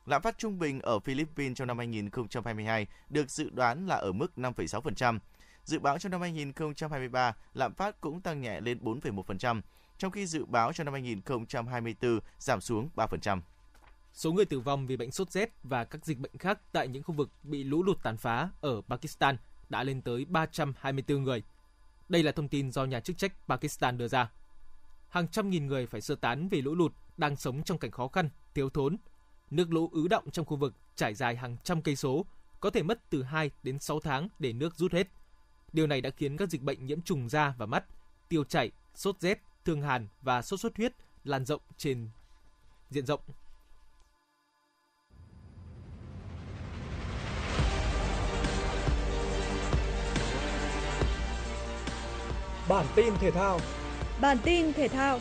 Lạm 0.06 0.22
phát 0.22 0.38
trung 0.38 0.58
bình 0.58 0.80
ở 0.80 0.98
Philippines 0.98 1.56
trong 1.56 1.68
năm 1.68 1.78
2022 1.78 2.86
được 3.08 3.30
dự 3.30 3.50
đoán 3.50 3.86
là 3.86 3.96
ở 3.96 4.12
mức 4.12 4.32
5,6%. 4.36 5.18
Dự 5.64 5.78
báo 5.78 5.98
trong 5.98 6.12
năm 6.12 6.20
2023, 6.20 7.36
lạm 7.54 7.74
phát 7.74 8.00
cũng 8.00 8.20
tăng 8.20 8.40
nhẹ 8.40 8.60
lên 8.60 8.78
4,1%, 8.82 9.60
trong 9.98 10.10
khi 10.10 10.26
dự 10.26 10.44
báo 10.44 10.72
cho 10.72 10.84
năm 10.84 10.94
2024 10.94 12.20
giảm 12.38 12.60
xuống 12.60 12.88
3%. 12.96 13.40
Số 14.12 14.32
người 14.32 14.44
tử 14.44 14.60
vong 14.60 14.86
vì 14.86 14.96
bệnh 14.96 15.10
sốt 15.10 15.30
rét 15.30 15.50
và 15.62 15.84
các 15.84 16.04
dịch 16.04 16.18
bệnh 16.18 16.38
khác 16.38 16.58
tại 16.72 16.88
những 16.88 17.02
khu 17.02 17.14
vực 17.14 17.30
bị 17.42 17.64
lũ 17.64 17.82
lụt 17.82 18.02
tàn 18.02 18.16
phá 18.16 18.48
ở 18.60 18.80
Pakistan 18.88 19.36
đã 19.72 19.84
lên 19.84 20.02
tới 20.02 20.24
324 20.24 21.22
người. 21.22 21.42
Đây 22.08 22.22
là 22.22 22.32
thông 22.32 22.48
tin 22.48 22.70
do 22.70 22.84
nhà 22.84 23.00
chức 23.00 23.18
trách 23.18 23.32
Pakistan 23.48 23.98
đưa 23.98 24.08
ra. 24.08 24.30
Hàng 25.08 25.28
trăm 25.28 25.50
nghìn 25.50 25.66
người 25.66 25.86
phải 25.86 26.00
sơ 26.00 26.14
tán 26.14 26.48
vì 26.48 26.62
lũ 26.62 26.74
lụt 26.74 26.92
đang 27.16 27.36
sống 27.36 27.62
trong 27.62 27.78
cảnh 27.78 27.90
khó 27.90 28.08
khăn, 28.08 28.28
thiếu 28.54 28.70
thốn. 28.70 28.96
Nước 29.50 29.72
lũ 29.72 29.90
ứ 29.92 30.08
động 30.08 30.30
trong 30.30 30.46
khu 30.46 30.56
vực 30.56 30.74
trải 30.96 31.14
dài 31.14 31.36
hàng 31.36 31.56
trăm 31.64 31.82
cây 31.82 31.96
số, 31.96 32.26
có 32.60 32.70
thể 32.70 32.82
mất 32.82 33.10
từ 33.10 33.22
2 33.22 33.50
đến 33.62 33.78
6 33.78 34.00
tháng 34.00 34.28
để 34.38 34.52
nước 34.52 34.74
rút 34.76 34.92
hết. 34.92 35.08
Điều 35.72 35.86
này 35.86 36.00
đã 36.00 36.10
khiến 36.10 36.36
các 36.36 36.50
dịch 36.50 36.62
bệnh 36.62 36.86
nhiễm 36.86 37.02
trùng 37.02 37.28
da 37.28 37.54
và 37.58 37.66
mắt, 37.66 37.84
tiêu 38.28 38.44
chảy, 38.44 38.70
sốt 38.94 39.20
rét, 39.20 39.42
thương 39.64 39.82
hàn 39.82 40.08
và 40.22 40.42
sốt 40.42 40.60
xuất 40.60 40.76
huyết 40.76 40.92
lan 41.24 41.44
rộng 41.44 41.62
trên 41.76 42.08
diện 42.90 43.06
rộng. 43.06 43.20
Bản 52.68 52.86
tin 52.96 53.14
thể 53.20 53.30
thao. 53.30 53.58
Bản 54.20 54.38
tin 54.44 54.72
thể 54.72 54.88
thao. 54.88 55.18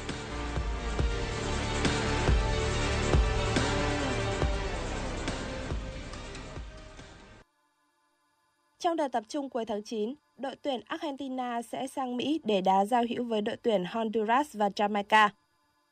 Trong 8.79 8.95
đợt 8.95 9.07
tập 9.07 9.23
trung 9.27 9.49
cuối 9.49 9.65
tháng 9.65 9.83
9, 9.83 10.13
đội 10.37 10.55
tuyển 10.61 10.81
Argentina 10.85 11.61
sẽ 11.61 11.87
sang 11.87 12.17
Mỹ 12.17 12.41
để 12.43 12.61
đá 12.61 12.85
giao 12.85 13.03
hữu 13.09 13.23
với 13.23 13.41
đội 13.41 13.55
tuyển 13.55 13.83
Honduras 13.85 14.55
và 14.55 14.69
Jamaica. 14.69 15.29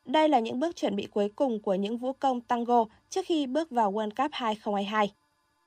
Đây 0.05 0.29
là 0.29 0.39
những 0.39 0.59
bước 0.59 0.75
chuẩn 0.75 0.95
bị 0.95 1.07
cuối 1.11 1.29
cùng 1.35 1.61
của 1.61 1.75
những 1.75 1.97
vũ 1.97 2.13
công 2.13 2.41
tango 2.41 2.85
trước 3.09 3.25
khi 3.25 3.47
bước 3.47 3.71
vào 3.71 3.91
World 3.91 4.09
Cup 4.09 4.31
2022. 4.31 5.13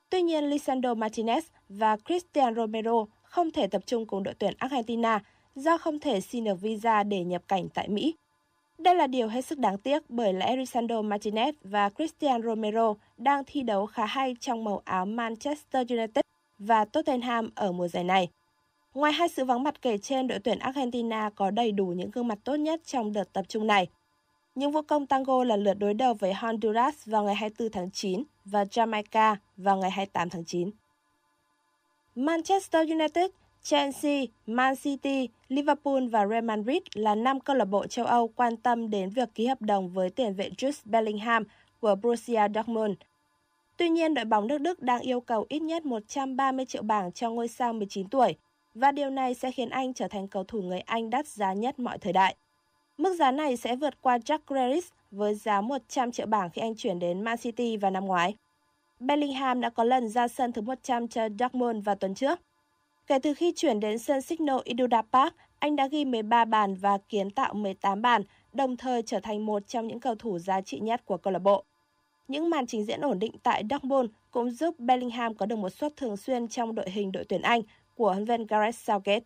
Tuy 0.09 0.21
nhiên, 0.21 0.45
Lisandro 0.45 0.93
Martinez 0.93 1.41
và 1.69 1.97
Cristian 2.05 2.55
Romero 2.55 3.05
không 3.23 3.51
thể 3.51 3.67
tập 3.67 3.81
trung 3.85 4.05
cùng 4.05 4.23
đội 4.23 4.33
tuyển 4.33 4.53
Argentina 4.57 5.19
do 5.55 5.77
không 5.77 5.99
thể 5.99 6.21
xin 6.21 6.43
được 6.43 6.61
visa 6.61 7.03
để 7.03 7.23
nhập 7.23 7.41
cảnh 7.47 7.69
tại 7.73 7.87
Mỹ. 7.87 8.15
Đây 8.77 8.95
là 8.95 9.07
điều 9.07 9.27
hết 9.27 9.45
sức 9.45 9.59
đáng 9.59 9.77
tiếc 9.77 10.09
bởi 10.09 10.33
lẽ 10.33 10.55
Lisandro 10.55 11.01
Martinez 11.01 11.53
và 11.63 11.89
Christian 11.89 12.41
Romero 12.43 12.93
đang 13.17 13.43
thi 13.47 13.61
đấu 13.61 13.85
khá 13.85 14.05
hay 14.05 14.35
trong 14.39 14.63
màu 14.63 14.81
áo 14.85 15.05
Manchester 15.05 15.91
United 15.91 16.23
và 16.59 16.85
Tottenham 16.85 17.49
ở 17.55 17.71
mùa 17.71 17.87
giải 17.87 18.03
này. 18.03 18.29
Ngoài 18.93 19.13
hai 19.13 19.29
sự 19.29 19.45
vắng 19.45 19.63
mặt 19.63 19.81
kể 19.81 19.97
trên, 19.97 20.27
đội 20.27 20.39
tuyển 20.39 20.59
Argentina 20.59 21.29
có 21.35 21.51
đầy 21.51 21.71
đủ 21.71 21.85
những 21.85 22.11
gương 22.11 22.27
mặt 22.27 22.39
tốt 22.43 22.55
nhất 22.55 22.81
trong 22.85 23.13
đợt 23.13 23.33
tập 23.33 23.45
trung 23.47 23.67
này. 23.67 23.87
Những 24.55 24.71
vũ 24.71 24.81
công 24.81 25.07
tango 25.07 25.43
lần 25.43 25.63
lượt 25.63 25.73
đối 25.73 25.93
đầu 25.93 26.13
với 26.13 26.33
Honduras 26.33 26.95
vào 27.05 27.23
ngày 27.23 27.35
24 27.35 27.71
tháng 27.71 27.91
9 27.91 28.23
và 28.45 28.63
Jamaica 28.63 29.35
vào 29.57 29.77
ngày 29.77 29.91
28 29.91 30.29
tháng 30.29 30.45
9. 30.45 30.71
Manchester 32.15 32.89
United, 32.89 33.31
Chelsea, 33.63 34.25
Man 34.47 34.75
City, 34.75 35.29
Liverpool 35.47 36.07
và 36.07 36.27
Real 36.27 36.43
Madrid 36.43 36.81
là 36.93 37.15
năm 37.15 37.39
câu 37.39 37.55
lạc 37.55 37.65
bộ 37.65 37.87
châu 37.87 38.05
Âu 38.05 38.27
quan 38.27 38.57
tâm 38.57 38.89
đến 38.89 39.09
việc 39.09 39.29
ký 39.35 39.47
hợp 39.47 39.61
đồng 39.61 39.89
với 39.89 40.09
tiền 40.09 40.33
vệ 40.33 40.49
Jude 40.49 40.81
Bellingham 40.85 41.43
của 41.79 41.95
Borussia 41.95 42.41
Dortmund. 42.55 42.93
Tuy 43.77 43.89
nhiên, 43.89 44.13
đội 44.13 44.25
bóng 44.25 44.47
nước 44.47 44.57
Đức 44.57 44.81
đang 44.81 45.01
yêu 45.01 45.21
cầu 45.21 45.45
ít 45.49 45.59
nhất 45.59 45.85
130 45.85 46.65
triệu 46.65 46.81
bảng 46.81 47.11
cho 47.11 47.29
ngôi 47.29 47.47
sao 47.47 47.73
19 47.73 48.07
tuổi, 48.07 48.35
và 48.73 48.91
điều 48.91 49.09
này 49.09 49.33
sẽ 49.33 49.51
khiến 49.51 49.69
anh 49.69 49.93
trở 49.93 50.07
thành 50.07 50.27
cầu 50.27 50.43
thủ 50.43 50.61
người 50.61 50.79
Anh 50.79 51.09
đắt 51.09 51.27
giá 51.27 51.53
nhất 51.53 51.79
mọi 51.79 51.97
thời 51.97 52.13
đại. 52.13 52.35
Mức 52.97 53.15
giá 53.15 53.31
này 53.31 53.57
sẽ 53.57 53.75
vượt 53.75 54.01
qua 54.01 54.17
Jack 54.17 54.39
Grealish 54.47 54.93
với 55.11 55.35
giá 55.35 55.61
100 55.61 56.11
triệu 56.11 56.25
bảng 56.25 56.49
khi 56.49 56.61
anh 56.61 56.75
chuyển 56.75 56.99
đến 56.99 57.21
Man 57.21 57.37
City 57.37 57.77
vào 57.77 57.91
năm 57.91 58.05
ngoái. 58.05 58.35
Bellingham 58.99 59.61
đã 59.61 59.69
có 59.69 59.83
lần 59.83 60.09
ra 60.09 60.27
sân 60.27 60.51
thứ 60.51 60.61
100 60.61 61.07
cho 61.07 61.29
Dortmund 61.39 61.85
vào 61.85 61.95
tuần 61.95 62.15
trước. 62.15 62.39
Kể 63.07 63.19
từ 63.19 63.33
khi 63.33 63.53
chuyển 63.55 63.79
đến 63.79 63.99
sân 63.99 64.21
Signal 64.21 64.57
Iduna 64.63 65.01
Park, 65.01 65.33
anh 65.59 65.75
đã 65.75 65.87
ghi 65.87 66.05
13 66.05 66.45
bàn 66.45 66.75
và 66.75 66.97
kiến 67.09 67.29
tạo 67.29 67.53
18 67.53 68.01
bàn, 68.01 68.21
đồng 68.53 68.77
thời 68.77 69.01
trở 69.01 69.19
thành 69.19 69.45
một 69.45 69.67
trong 69.67 69.87
những 69.87 69.99
cầu 69.99 70.15
thủ 70.15 70.39
giá 70.39 70.61
trị 70.61 70.79
nhất 70.79 71.05
của 71.05 71.17
câu 71.17 71.33
lạc 71.33 71.39
bộ. 71.39 71.63
Những 72.27 72.49
màn 72.49 72.67
trình 72.67 72.85
diễn 72.85 73.01
ổn 73.01 73.19
định 73.19 73.31
tại 73.43 73.63
Dortmund 73.69 74.09
cũng 74.31 74.51
giúp 74.51 74.79
Bellingham 74.79 75.35
có 75.35 75.45
được 75.45 75.55
một 75.55 75.69
suất 75.69 75.97
thường 75.97 76.17
xuyên 76.17 76.47
trong 76.47 76.75
đội 76.75 76.89
hình 76.89 77.11
đội 77.11 77.25
tuyển 77.29 77.41
Anh 77.41 77.61
của 77.95 78.13
huấn 78.13 78.25
luyện 78.25 78.47
Gareth 78.47 78.75
Southgate. 78.75 79.23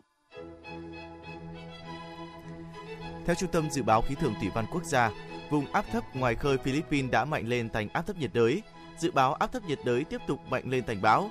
Theo 3.26 3.36
Trung 3.36 3.50
tâm 3.52 3.70
Dự 3.70 3.84
báo 3.84 4.02
Khí 4.02 4.16
tượng 4.22 4.34
Thủy 4.40 4.50
văn 4.54 4.66
Quốc 4.74 4.86
gia, 4.86 5.12
vùng 5.50 5.66
áp 5.72 5.86
thấp 5.92 6.04
ngoài 6.16 6.36
khơi 6.36 6.58
Philippines 6.58 7.12
đã 7.12 7.26
mạnh 7.26 7.48
lên 7.48 7.70
thành 7.70 7.90
áp 7.94 8.08
thấp 8.08 8.18
nhiệt 8.18 8.32
đới. 8.34 8.62
Dự 8.98 9.12
báo 9.12 9.34
áp 9.34 9.52
thấp 9.52 9.64
nhiệt 9.68 9.80
đới 9.86 10.04
tiếp 10.04 10.22
tục 10.28 10.40
mạnh 10.50 10.64
lên 10.66 10.84
thành 10.88 11.02
bão. 11.02 11.30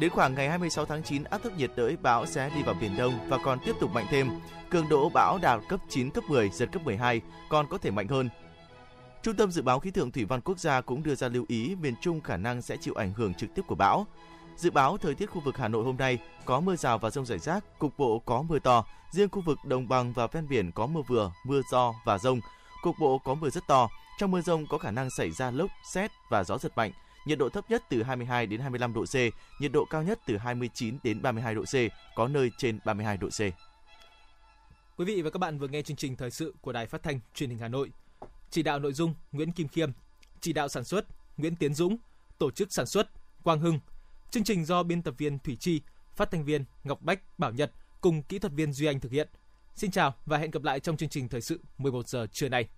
Đến 0.00 0.10
khoảng 0.10 0.34
ngày 0.34 0.48
26 0.48 0.84
tháng 0.84 1.02
9, 1.02 1.24
áp 1.24 1.42
thấp 1.42 1.52
nhiệt 1.56 1.70
đới 1.76 1.96
bão 1.96 2.26
sẽ 2.26 2.50
đi 2.54 2.62
vào 2.62 2.74
Biển 2.80 2.96
Đông 2.96 3.28
và 3.28 3.38
còn 3.38 3.58
tiếp 3.64 3.76
tục 3.80 3.90
mạnh 3.90 4.06
thêm. 4.10 4.30
Cường 4.70 4.88
độ 4.88 5.08
bão 5.08 5.38
đạt 5.42 5.60
cấp 5.68 5.80
9, 5.88 6.10
cấp 6.10 6.24
10, 6.28 6.50
giật 6.50 6.68
cấp 6.72 6.82
12, 6.84 7.20
còn 7.48 7.66
có 7.68 7.78
thể 7.78 7.90
mạnh 7.90 8.08
hơn. 8.08 8.28
Trung 9.22 9.36
tâm 9.36 9.50
Dự 9.50 9.62
báo 9.62 9.80
Khí 9.80 9.90
tượng 9.90 10.10
Thủy 10.10 10.24
văn 10.24 10.40
Quốc 10.40 10.58
gia 10.58 10.80
cũng 10.80 11.02
đưa 11.02 11.14
ra 11.14 11.28
lưu 11.28 11.44
ý 11.48 11.74
miền 11.80 11.94
Trung 12.00 12.20
khả 12.20 12.36
năng 12.36 12.62
sẽ 12.62 12.76
chịu 12.76 12.94
ảnh 12.94 13.12
hưởng 13.12 13.34
trực 13.34 13.54
tiếp 13.54 13.62
của 13.66 13.74
bão. 13.74 14.06
Dự 14.56 14.70
báo 14.70 14.98
thời 14.98 15.14
tiết 15.14 15.26
khu 15.26 15.40
vực 15.40 15.56
Hà 15.56 15.68
Nội 15.68 15.84
hôm 15.84 15.96
nay 15.96 16.18
có 16.44 16.60
mưa 16.60 16.76
rào 16.76 16.98
và 16.98 17.10
rông 17.10 17.26
rải 17.26 17.38
rác, 17.38 17.78
cục 17.78 17.98
bộ 17.98 18.18
có 18.18 18.42
mưa 18.42 18.58
to, 18.58 18.84
riêng 19.10 19.28
khu 19.28 19.40
vực 19.40 19.58
đồng 19.64 19.88
bằng 19.88 20.12
và 20.12 20.26
ven 20.26 20.48
biển 20.48 20.72
có 20.72 20.86
mưa 20.86 21.02
vừa, 21.08 21.32
mưa 21.44 21.60
to 21.72 21.94
và 22.04 22.18
rông, 22.18 22.40
cục 22.82 22.94
bộ 23.00 23.18
có 23.18 23.34
mưa 23.34 23.50
rất 23.50 23.66
to. 23.66 23.88
Trong 24.18 24.30
mưa 24.30 24.40
rông 24.40 24.66
có 24.66 24.78
khả 24.78 24.90
năng 24.90 25.10
xảy 25.10 25.30
ra 25.30 25.50
lốc, 25.50 25.70
xét 25.92 26.10
và 26.28 26.44
gió 26.44 26.58
giật 26.58 26.72
mạnh. 26.76 26.92
Nhiệt 27.28 27.38
độ 27.38 27.48
thấp 27.48 27.70
nhất 27.70 27.82
từ 27.88 28.02
22 28.02 28.46
đến 28.46 28.60
25 28.60 28.94
độ 28.94 29.04
C, 29.04 29.14
nhiệt 29.60 29.72
độ 29.72 29.84
cao 29.84 30.02
nhất 30.02 30.18
từ 30.26 30.36
29 30.36 30.98
đến 31.02 31.22
32 31.22 31.54
độ 31.54 31.62
C, 31.62 31.74
có 32.14 32.28
nơi 32.28 32.50
trên 32.58 32.78
32 32.84 33.16
độ 33.16 33.28
C. 33.28 33.40
Quý 34.96 35.04
vị 35.04 35.22
và 35.22 35.30
các 35.30 35.38
bạn 35.38 35.58
vừa 35.58 35.68
nghe 35.68 35.82
chương 35.82 35.96
trình 35.96 36.16
thời 36.16 36.30
sự 36.30 36.54
của 36.60 36.72
Đài 36.72 36.86
Phát 36.86 37.02
thanh 37.02 37.20
Truyền 37.34 37.50
hình 37.50 37.58
Hà 37.58 37.68
Nội. 37.68 37.90
Chỉ 38.50 38.62
đạo 38.62 38.78
nội 38.78 38.92
dung 38.92 39.14
Nguyễn 39.32 39.52
Kim 39.52 39.68
Khiêm, 39.68 39.90
chỉ 40.40 40.52
đạo 40.52 40.68
sản 40.68 40.84
xuất 40.84 41.04
Nguyễn 41.36 41.56
Tiến 41.56 41.74
Dũng, 41.74 41.96
tổ 42.38 42.50
chức 42.50 42.72
sản 42.72 42.86
xuất 42.86 43.08
Quang 43.42 43.60
Hưng. 43.60 43.80
Chương 44.30 44.44
trình 44.44 44.64
do 44.64 44.82
biên 44.82 45.02
tập 45.02 45.14
viên 45.18 45.38
Thủy 45.38 45.56
Chi, 45.60 45.80
phát 46.16 46.30
thanh 46.30 46.44
viên 46.44 46.64
Ngọc 46.84 47.02
Bách, 47.02 47.38
Bảo 47.38 47.52
Nhật 47.52 47.72
cùng 48.00 48.22
kỹ 48.22 48.38
thuật 48.38 48.52
viên 48.52 48.72
Duy 48.72 48.86
Anh 48.86 49.00
thực 49.00 49.12
hiện. 49.12 49.28
Xin 49.76 49.90
chào 49.90 50.14
và 50.26 50.38
hẹn 50.38 50.50
gặp 50.50 50.62
lại 50.62 50.80
trong 50.80 50.96
chương 50.96 51.08
trình 51.08 51.28
thời 51.28 51.40
sự 51.40 51.60
11 51.78 52.08
giờ 52.08 52.26
trưa 52.32 52.48
nay. 52.48 52.68